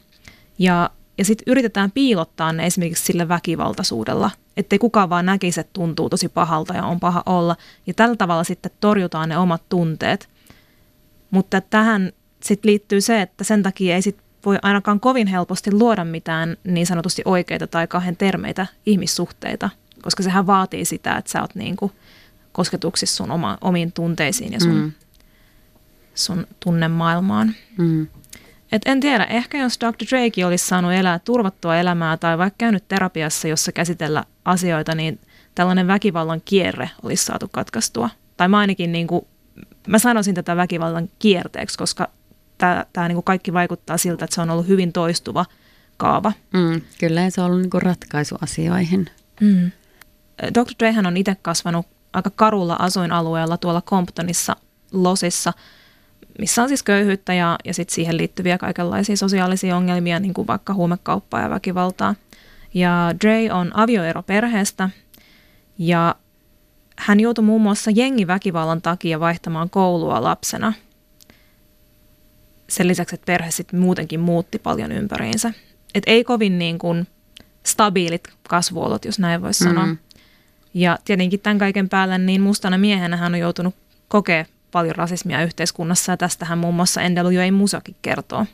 ja, 0.59 0.91
ja 1.19 1.25
sitten 1.25 1.45
yritetään 1.47 1.91
piilottaa 1.91 2.53
ne 2.53 2.67
esimerkiksi 2.67 3.05
sillä 3.05 3.29
väkivaltaisuudella, 3.29 4.31
ettei 4.57 4.79
kukaan 4.79 5.11
vaan 5.11 5.27
näkisi, 5.27 5.61
että 5.61 5.73
tuntuu 5.73 6.11
tosi 6.11 6.29
pahalta 6.29 6.75
ja 6.75 6.85
on 6.85 7.01
paha 7.01 7.23
olla. 7.27 7.57
Ja 7.87 7.95
tällä 7.95 8.17
tavalla 8.17 8.45
sitten 8.45 8.73
torjutaan 8.81 9.29
ne 9.29 9.39
omat 9.39 9.63
tunteet. 9.69 10.29
Mutta 11.31 11.61
tähän 11.61 12.13
sitten 12.43 12.71
liittyy 12.71 13.01
se, 13.01 13.23
että 13.23 13.45
sen 13.45 13.63
takia 13.63 13.95
ei 13.95 14.03
sit 14.03 14.19
voi 14.49 14.59
ainakaan 14.63 15.01
kovin 15.01 15.27
helposti 15.27 15.73
luoda 15.73 16.05
mitään 16.05 16.57
niin 16.65 16.87
sanotusti 16.87 17.23
oikeita 17.25 17.67
tai 17.67 17.87
kahden 17.87 18.17
termeitä 18.17 18.67
ihmissuhteita, 18.87 19.71
koska 20.03 20.23
sehän 20.23 20.47
vaatii 20.47 20.85
sitä, 20.85 21.17
että 21.17 21.31
sä 21.31 21.41
oot 21.41 21.55
niin 21.55 21.77
kuin 21.77 21.93
kosketuksissa 22.53 23.17
sun 23.17 23.31
oma, 23.31 23.59
omiin 23.61 23.93
tunteisiin 23.93 24.53
ja 24.53 24.61
sun, 24.61 24.75
mm. 24.75 24.93
sun 26.15 26.47
tunnemaailmaan. 26.61 27.55
Mm. 27.79 28.07
Et 28.73 28.83
en 28.87 29.01
tiedä, 29.01 29.25
ehkä 29.25 29.59
jos 29.59 29.79
Dr. 29.81 30.07
Drake 30.11 30.47
olisi 30.47 30.67
saanut 30.67 30.93
elää 30.93 31.19
turvattua 31.19 31.77
elämää 31.77 32.17
tai 32.17 32.39
vaikka 32.39 32.59
käynyt 32.59 32.89
terapiassa, 32.89 33.49
jossa 33.49 33.73
käsitellä 33.73 34.25
asioita, 34.45 34.95
niin 34.95 35.21
tällainen 35.55 35.87
väkivallan 35.87 36.43
kierre 36.45 36.91
olisi 37.03 37.25
saatu 37.25 37.49
katkaistua. 37.51 38.11
Tai 38.37 38.49
mä 38.49 38.59
ainakin 38.59 38.93
niin 38.93 39.07
kuin, 39.07 39.27
mä 39.87 39.99
sanoisin 39.99 40.35
tätä 40.35 40.57
väkivallan 40.57 41.09
kierteeksi, 41.19 41.79
koska 41.79 42.09
tämä, 42.59 42.85
tämä 42.93 43.09
niin 43.09 43.17
kuin 43.17 43.25
kaikki 43.25 43.53
vaikuttaa 43.53 43.99
siltä, 43.99 44.25
että 44.25 44.35
se 44.35 44.41
on 44.41 44.51
ollut 44.51 44.69
hyvin 44.69 44.93
toistuva 44.93 45.45
kaava. 45.97 46.33
Mm, 46.53 46.81
kyllä 47.01 47.31
se 47.31 47.41
on 47.41 47.47
ollut 47.47 47.61
niin 47.61 47.71
kuin 47.71 47.83
ratkaisu 47.83 48.37
asioihin. 48.41 49.07
Mm. 49.41 49.71
Dr. 50.55 50.73
Drehan 50.79 51.07
on 51.07 51.17
itse 51.17 51.37
kasvanut 51.43 51.87
aika 52.13 52.31
karulla 52.31 52.77
asuinalueella 52.79 53.57
tuolla 53.57 53.83
Comptonissa, 53.83 54.57
Losissa, 54.93 55.53
missä 56.39 56.63
on 56.63 56.69
siis 56.69 56.83
köyhyyttä 56.83 57.35
ja, 57.35 57.59
ja 57.65 57.75
sit 57.75 57.91
siihen 57.91 58.17
liittyviä 58.17 58.59
kaikenlaisia 58.59 59.17
sosiaalisia 59.17 59.77
ongelmia, 59.77 60.21
niin 60.21 60.35
kuin 60.35 60.47
vaikka 60.47 60.75
huumekauppaa 60.75 61.41
ja 61.41 61.51
väkivaltaa. 61.51 62.15
Ja 62.75 63.15
Dre 63.21 63.53
on 63.53 63.71
avioero 63.75 64.23
perheestä 64.23 64.91
ja 65.79 66.15
hän 66.97 67.21
joutui 67.21 67.45
muun 67.45 67.63
muassa 67.63 67.91
jengiväkivallan 67.91 68.83
takia 68.83 69.21
vaihtamaan 69.21 69.71
koulua 69.71 70.23
lapsena– 70.23 70.73
sen 72.69 72.89
lisäksi, 72.89 73.15
että 73.15 73.27
perhe 73.27 73.51
sitten 73.51 73.81
muutenkin 73.81 74.21
muutti 74.21 74.59
paljon 74.59 74.93
ympäriinsä. 74.93 75.53
Et 75.95 76.03
ei 76.07 76.25
kovin 76.25 76.59
niin 76.59 76.79
kuin 76.79 77.07
stabiilit 77.67 78.29
kasvuolot, 78.49 79.05
jos 79.05 79.19
näin 79.19 79.43
voisi 79.43 79.65
sanoa. 79.65 79.87
Mm. 79.87 79.99
Ja 80.75 80.99
tietenkin 81.05 81.41
tämän 81.41 81.59
kaiken 81.59 81.89
päälle 81.89 82.19
niin 82.19 82.41
mustana 82.41 82.79
miehenä 82.79 83.17
hän 83.17 83.35
on 83.35 83.41
joutunut 83.41 83.75
kokea 84.09 84.45
paljon 84.71 84.97
rasismia 84.97 85.43
yhteiskunnassa 85.43 86.13
ja 86.13 86.17
tästähän 86.17 86.59
muun 86.59 86.75
muassa 86.75 87.01
NWA 87.09 87.53
Musakin 87.53 87.97
kertoo. 88.03 88.47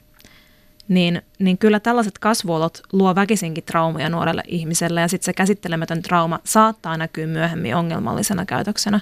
Niin, 0.88 1.22
niin 1.38 1.59
kyllä 1.59 1.81
tällaiset 1.81 2.18
kasvuolot 2.18 2.83
luo 2.92 3.14
väkisinkin 3.14 3.64
traumaja 3.64 4.09
nuorelle 4.09 4.42
ihmiselle 4.46 5.00
ja 5.00 5.09
sitten 5.09 5.24
se 5.24 5.33
käsittelemätön 5.33 6.03
trauma 6.03 6.40
saattaa 6.44 6.96
näkyä 6.96 7.27
myöhemmin 7.27 7.77
ongelmallisena 7.77 8.46
käytöksenä. 8.46 9.00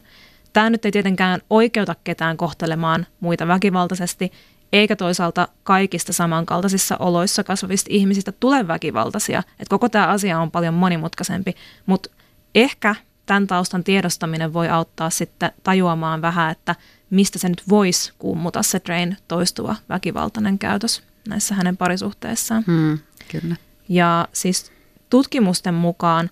Tämä 0.53 0.71
nyt 0.71 0.85
ei 0.85 0.93
tietenkään 0.93 1.41
oikeuta 1.51 1.95
ketään 2.05 2.37
kohtelemaan 2.37 3.07
muita 3.21 3.47
väkivaltaisesti 3.47 4.33
eikä 4.73 4.97
toisaalta 4.97 5.49
kaikista 5.63 6.13
samankaltaisissa 6.13 6.97
oloissa 6.97 7.45
kasvavista 7.45 7.89
ihmisistä 7.91 8.33
tule 8.33 8.69
väkivaltaisia. 8.69 9.43
Et 9.59 9.69
koko 9.69 9.89
tämä 9.89 10.07
asia 10.07 10.41
on 10.41 10.51
paljon 10.51 10.75
monimutkaisempi, 10.75 11.55
mutta 11.87 12.11
ehkä 12.55 12.95
tämän 13.27 13.47
taustan 13.47 13.85
tiedostaminen 13.85 14.53
voi 14.53 14.69
auttaa 14.69 15.11
sitten 15.11 15.53
tajuamaan 15.63 16.23
vähän, 16.23 16.51
että 16.51 16.75
mistä 17.11 17.39
se 17.39 17.49
nyt 17.49 17.63
voisi 17.69 18.13
kummuta 18.19 18.63
se 18.63 18.81
Drain 18.87 19.17
toistuva 19.29 19.77
väkivaltainen 19.89 20.59
käytös 20.59 21.03
näissä 21.29 21.55
hänen 21.55 21.77
parisuhteissaan. 21.77 22.65
Mm, 22.67 22.99
kyllä. 23.29 23.57
Ja 23.89 24.29
siis 24.33 24.73
tutkimusten 25.11 25.75
mukaan 25.75 26.31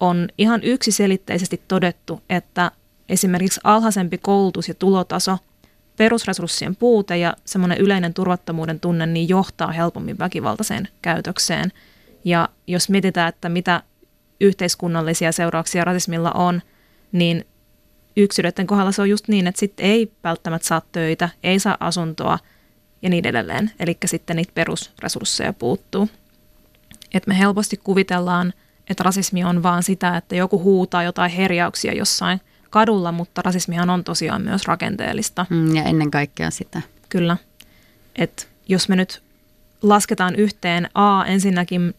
on 0.00 0.28
ihan 0.38 0.60
yksiselitteisesti 0.62 1.62
todettu, 1.68 2.22
että 2.28 2.70
esimerkiksi 3.08 3.60
alhaisempi 3.64 4.18
koulutus 4.18 4.68
ja 4.68 4.74
tulotaso, 4.74 5.38
perusresurssien 5.98 6.76
puute 6.76 7.16
ja 7.16 7.36
semmoinen 7.44 7.78
yleinen 7.78 8.14
turvattomuuden 8.14 8.80
tunne 8.80 9.06
niin 9.06 9.28
johtaa 9.28 9.72
helpommin 9.72 10.18
väkivaltaiseen 10.18 10.88
käytökseen. 11.02 11.72
Ja 12.24 12.48
jos 12.66 12.90
mietitään, 12.90 13.28
että 13.28 13.48
mitä 13.48 13.82
yhteiskunnallisia 14.40 15.32
seurauksia 15.32 15.84
rasismilla 15.84 16.30
on, 16.30 16.62
niin 17.12 17.46
yksilöiden 18.16 18.66
kohdalla 18.66 18.92
se 18.92 19.02
on 19.02 19.10
just 19.10 19.28
niin, 19.28 19.46
että 19.46 19.60
sitten 19.60 19.86
ei 19.86 20.12
välttämättä 20.24 20.68
saa 20.68 20.82
töitä, 20.92 21.28
ei 21.42 21.58
saa 21.58 21.76
asuntoa 21.80 22.38
ja 23.02 23.10
niin 23.10 23.26
edelleen. 23.26 23.70
Eli 23.80 23.96
sitten 24.04 24.36
niitä 24.36 24.52
perusresursseja 24.54 25.52
puuttuu. 25.52 26.08
Et 27.14 27.26
me 27.26 27.38
helposti 27.38 27.76
kuvitellaan, 27.76 28.52
että 28.90 29.04
rasismi 29.04 29.44
on 29.44 29.62
vaan 29.62 29.82
sitä, 29.82 30.16
että 30.16 30.36
joku 30.36 30.62
huutaa 30.62 31.02
jotain 31.02 31.30
herjauksia 31.30 31.94
jossain 31.94 32.40
kadulla, 32.70 33.12
mutta 33.12 33.42
rasismihan 33.42 33.90
on 33.90 34.04
tosiaan 34.04 34.42
myös 34.42 34.66
rakenteellista. 34.66 35.46
Mm, 35.50 35.76
ja 35.76 35.82
ennen 35.82 36.10
kaikkea 36.10 36.50
sitä. 36.50 36.82
Kyllä. 37.08 37.36
Et 38.16 38.48
jos 38.68 38.88
me 38.88 38.96
nyt 38.96 39.22
lasketaan 39.82 40.34
yhteen 40.34 40.88
A 40.94 41.24
ensinnäkin, 41.24 41.94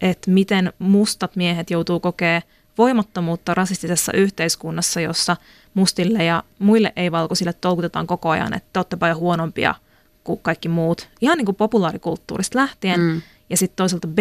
että 0.00 0.30
miten 0.30 0.72
mustat 0.78 1.36
miehet 1.36 1.70
joutuu 1.70 2.00
kokea 2.00 2.42
voimattomuutta 2.78 3.54
rasistisessa 3.54 4.12
yhteiskunnassa, 4.12 5.00
jossa 5.00 5.36
mustille 5.74 6.24
ja 6.24 6.42
muille 6.58 6.92
ei-valkoisille 6.96 7.52
tolkutetaan 7.52 8.06
koko 8.06 8.30
ajan, 8.30 8.54
että 8.54 8.68
te 8.72 8.78
olette 8.78 8.96
paljon 8.96 9.16
huonompia 9.16 9.74
kuin 10.24 10.40
kaikki 10.42 10.68
muut. 10.68 11.08
Ihan 11.20 11.38
niin 11.38 11.46
kuin 11.46 11.56
populaarikulttuurista 11.56 12.58
lähtien. 12.58 13.00
Mm. 13.00 13.22
Ja 13.50 13.56
sitten 13.56 13.76
toisaalta 13.76 14.08
B, 14.08 14.18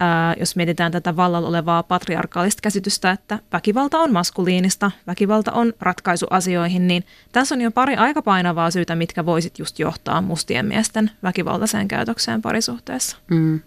ää, 0.00 0.34
jos 0.40 0.56
mietitään 0.56 0.92
tätä 0.92 1.16
vallalla 1.16 1.48
olevaa 1.48 1.82
patriarkaalista 1.82 2.60
käsitystä, 2.62 3.10
että 3.10 3.38
väkivalta 3.52 3.98
on 3.98 4.12
maskuliinista, 4.12 4.90
väkivalta 5.06 5.52
on 5.52 5.72
ratkaisu 5.80 6.26
asioihin, 6.30 6.86
niin 6.86 7.04
tässä 7.32 7.54
on 7.54 7.60
jo 7.60 7.70
pari 7.70 7.96
aika 7.96 8.22
painavaa 8.22 8.70
syytä, 8.70 8.94
mitkä 8.94 9.26
voisit 9.26 9.58
just 9.58 9.78
johtaa 9.78 10.22
mustien 10.22 10.66
miesten 10.66 11.10
väkivaltaiseen 11.22 11.88
käytökseen 11.88 12.42
parisuhteessa. 12.42 13.16
Mm. 13.30 13.60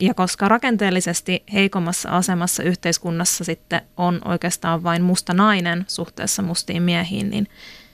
Ja 0.00 0.14
koska 0.14 0.48
rakenteellisesti 0.48 1.42
heikommassa 1.52 2.08
asemassa 2.10 2.62
yhteiskunnassa 2.62 3.44
sitten 3.44 3.80
on 3.96 4.20
oikeastaan 4.24 4.82
vain 4.82 5.02
musta 5.02 5.34
nainen 5.34 5.84
suhteessa 5.88 6.42
mustiin 6.42 6.82
miehiin, 6.82 7.30
niin 7.30 7.46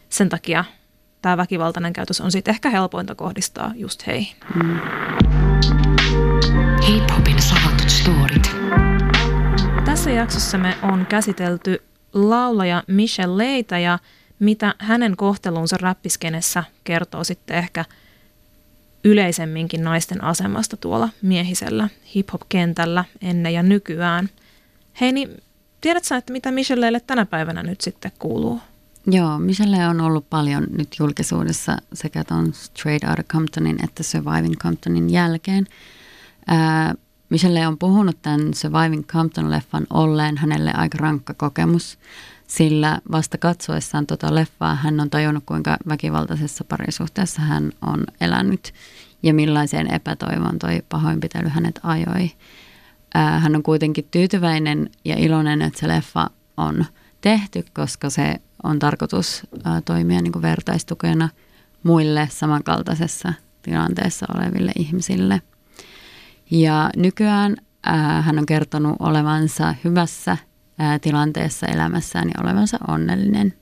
sen 0.09 0.29
takia 0.29 0.65
tämä 1.23 1.37
väkivaltainen 1.37 1.93
käytös 1.93 2.21
on 2.21 2.33
sitten 2.33 2.55
ehkä 2.55 2.71
helpointa 2.71 3.15
kohdistaa 3.15 3.73
just 3.77 4.07
heihin. 4.07 4.37
Mm. 4.55 5.48
Storit. 8.09 8.51
Tässä 9.85 10.11
jaksossa 10.11 10.59
me 10.59 10.77
on 10.83 11.07
käsitelty 11.07 11.83
laulaja 12.13 12.83
Michelle 12.87 13.39
Leita 13.39 13.79
ja 13.79 13.99
mitä 14.39 14.75
hänen 14.79 15.17
kohtelunsa 15.17 15.77
räppiskenessä 15.81 16.65
kertoo 16.85 17.25
sitten 17.25 17.57
ehkä 17.57 17.85
yleisemminkin 19.05 19.85
naisten 19.85 20.25
asemasta 20.25 20.77
tuolla 20.77 21.09
miehisellä 21.23 21.89
hip-hop-kentällä 22.15 23.05
ennen 23.23 23.55
ja 23.55 23.63
nykyään. 23.63 24.29
Hei, 25.01 25.13
niin 25.13 25.43
tiedätkö 25.81 26.17
että 26.17 26.33
mitä 26.33 26.53
Michelleille 26.53 27.01
tänä 27.01 27.27
päivänä 27.27 27.63
nyt 27.63 27.81
sitten 27.81 28.13
kuuluu? 28.19 28.61
Joo, 29.07 29.39
Michelle 29.39 29.89
on 29.89 30.01
ollut 30.01 30.31
paljon 30.31 30.67
nyt 30.79 30.89
julkisuudessa 30.99 31.77
sekä 31.93 32.25
tuon 32.25 32.55
Straight 32.55 33.09
Outta 33.09 33.23
Comptonin 33.23 33.85
että 33.85 34.03
Surviving 34.03 34.57
Comptonin 34.57 35.11
jälkeen. 35.11 35.67
Ää, 36.47 36.95
Michelle 37.31 37.67
on 37.67 37.79
puhunut 37.79 38.23
tämän 38.23 38.55
Surviving 38.55 39.05
Compton-leffan 39.07 39.87
olleen 39.91 40.37
hänelle 40.37 40.73
aika 40.75 40.99
rankka 40.99 41.35
kokemus, 41.35 41.99
sillä 42.47 43.01
vasta 43.13 43.39
katsoessaan 43.39 44.07
tuota 44.07 44.35
leffaa 44.35 44.75
hän 44.75 45.01
on 45.01 45.11
tajunnut, 45.11 45.45
kuinka 45.47 45.77
väkivaltaisessa 45.89 46.65
parisuhteessa 46.65 47.43
hän 47.43 47.73
on 47.87 48.05
elänyt 48.21 48.73
ja 49.23 49.35
millaiseen 49.35 49.95
epätoivon 49.95 50.59
toi 50.59 50.83
pahoinpitely 50.89 51.49
hänet 51.49 51.81
ajoi. 51.83 52.31
Hän 53.15 53.57
on 53.57 53.63
kuitenkin 53.63 54.09
tyytyväinen 54.11 54.91
ja 55.05 55.15
iloinen, 55.19 55.63
että 55.63 55.81
se 55.81 55.89
leffa 55.89 56.31
on 56.57 56.85
tehty, 57.21 57.65
koska 57.75 58.11
se 58.11 58.37
on 58.63 58.79
tarkoitus 58.79 59.43
toimia 59.85 60.23
niin 60.23 60.33
kuin 60.33 60.43
vertaistukena 60.43 61.29
muille 61.83 62.29
samankaltaisessa 62.33 63.33
tilanteessa 63.63 64.27
oleville 64.35 64.73
ihmisille. 64.79 65.43
Ja 66.51 66.91
nykyään 66.97 67.57
ää, 67.87 68.23
hän 68.23 68.39
on 68.39 68.47
kertonut 68.47 68.97
olevansa 69.01 69.75
hyvässä 69.85 70.37
ää, 70.79 70.99
tilanteessa 70.99 71.67
elämässään 71.67 72.29
ja 72.29 72.43
olevansa 72.45 72.79
onnellinen. 72.89 73.55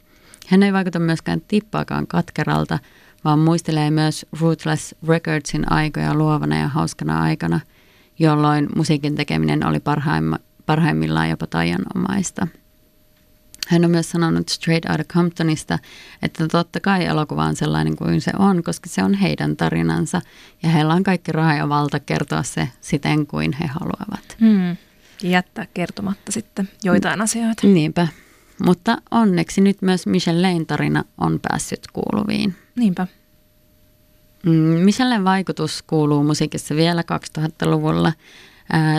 Hän 0.49 0.63
ei 0.63 0.73
vaikuta 0.73 0.99
myöskään 0.99 1.41
tippaakaan 1.49 2.07
katkeralta, 2.07 2.79
vaan 3.25 3.39
muistelee 3.39 3.91
myös 3.91 4.27
Ruthless 4.41 4.95
Recordsin 5.09 5.73
aikoja 5.73 6.15
luovana 6.15 6.59
ja 6.59 6.69
hauskana 6.69 7.23
aikana, 7.23 7.61
jolloin 8.19 8.69
musiikin 8.77 9.15
tekeminen 9.15 9.67
oli 9.67 9.81
parhaimmillaan 10.67 11.31
jopa 11.31 11.47
taianomaista. 11.47 12.47
Hän 13.67 13.85
on 13.85 13.91
myös 13.91 14.11
sanonut 14.11 14.49
Straight 14.49 14.91
Outta 14.91 15.05
Comptonista, 15.05 15.79
että 16.23 16.49
totta 16.49 16.81
kai 16.81 17.05
elokuva 17.05 17.45
on 17.45 17.57
sellainen 17.57 17.97
kuin 17.97 18.21
se 18.21 18.31
on, 18.39 18.63
koska 18.63 18.89
se 18.89 19.03
on 19.03 19.15
heidän 19.15 19.57
tarinansa 19.57 20.21
ja 20.63 20.69
heillä 20.69 20.95
on 20.95 21.03
kaikki 21.03 21.33
raha 21.33 21.55
ja 21.55 21.69
valta 21.69 22.01
kertoa 22.01 22.43
se 22.43 22.69
siten 22.81 23.27
kuin 23.27 23.53
he 23.53 23.67
haluavat. 23.67 24.37
Hmm. 24.41 24.77
Jättää 25.23 25.67
kertomatta 25.75 26.33
sitten 26.33 26.69
joitain 26.85 27.21
asioita. 27.21 27.67
Niinpä. 27.67 28.09
Mutta 28.65 28.99
onneksi 29.11 29.61
nyt 29.61 29.83
myös 29.83 30.07
Michelle 30.07 30.65
tarina 30.67 31.05
on 31.19 31.41
päässyt 31.43 31.81
kuuluviin. 31.93 32.55
Niinpä. 32.77 33.07
Mm, 34.47 34.53
Michellen 34.53 35.25
vaikutus 35.25 35.83
kuuluu 35.87 36.25
musiikissa 36.25 36.77
vielä 36.77 37.03
2000-luvulla. 37.39 38.13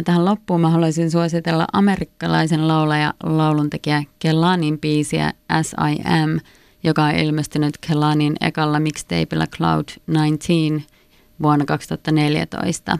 Tähän 0.06 0.26
loppuun 0.26 0.62
mä 0.62 0.70
haluaisin 0.70 1.12
suositella 1.12 1.66
amerikkalaisen 1.74 2.68
laulaja 2.68 3.14
lauluntekijä 3.24 4.04
Kellanin 4.20 4.80
biisiä 4.80 5.34
S.I.M., 5.62 6.38
joka 6.84 7.04
on 7.04 7.16
ilmestynyt 7.16 7.78
Kellanin 7.88 8.36
ekalla 8.42 8.80
mixtapeilla 8.80 9.48
Cloud 9.48 9.86
19 10.08 10.98
vuonna 11.42 11.66
2014. 11.66 12.98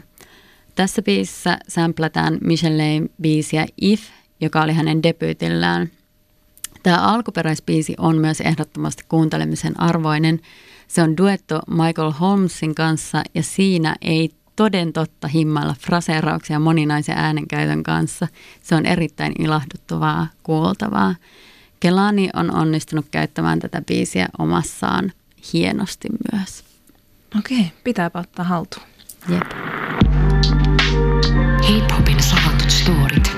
Tässä 0.74 1.02
biisissä 1.02 1.58
samplätään 1.68 2.38
Michellein 2.44 3.10
biisiä 3.22 3.66
If, 3.80 4.02
joka 4.40 4.62
oli 4.62 4.72
hänen 4.72 5.02
debyytillään. 5.02 5.90
Tämä 6.82 6.98
alkuperäisbiisi 6.98 7.94
on 7.98 8.18
myös 8.18 8.40
ehdottomasti 8.40 9.02
kuuntelemisen 9.08 9.80
arvoinen. 9.80 10.40
Se 10.88 11.02
on 11.02 11.16
duetto 11.16 11.60
Michael 11.68 12.10
Holmesin 12.10 12.74
kanssa 12.74 13.22
ja 13.34 13.42
siinä 13.42 13.96
ei 14.02 14.30
toden 14.58 14.92
totta 14.92 15.28
himmailla 15.28 15.74
fraseerauksia 15.80 16.58
moninaisen 16.58 17.18
äänenkäytön 17.18 17.82
kanssa. 17.82 18.28
Se 18.62 18.74
on 18.74 18.86
erittäin 18.86 19.32
ilahduttavaa 19.38 20.26
kuultavaa. 20.42 21.14
Kelani 21.80 22.30
on 22.34 22.54
onnistunut 22.54 23.06
käyttämään 23.10 23.58
tätä 23.58 23.82
biisiä 23.86 24.28
omassaan 24.38 25.12
hienosti 25.52 26.08
myös. 26.32 26.64
Okei, 27.38 27.72
pitääpä 27.84 28.18
ottaa 28.18 28.44
haltuun. 28.44 28.86
Jep. 29.28 29.52
Hip-hopin 31.68 32.22
salatut 32.22 32.70
storit. 32.70 33.37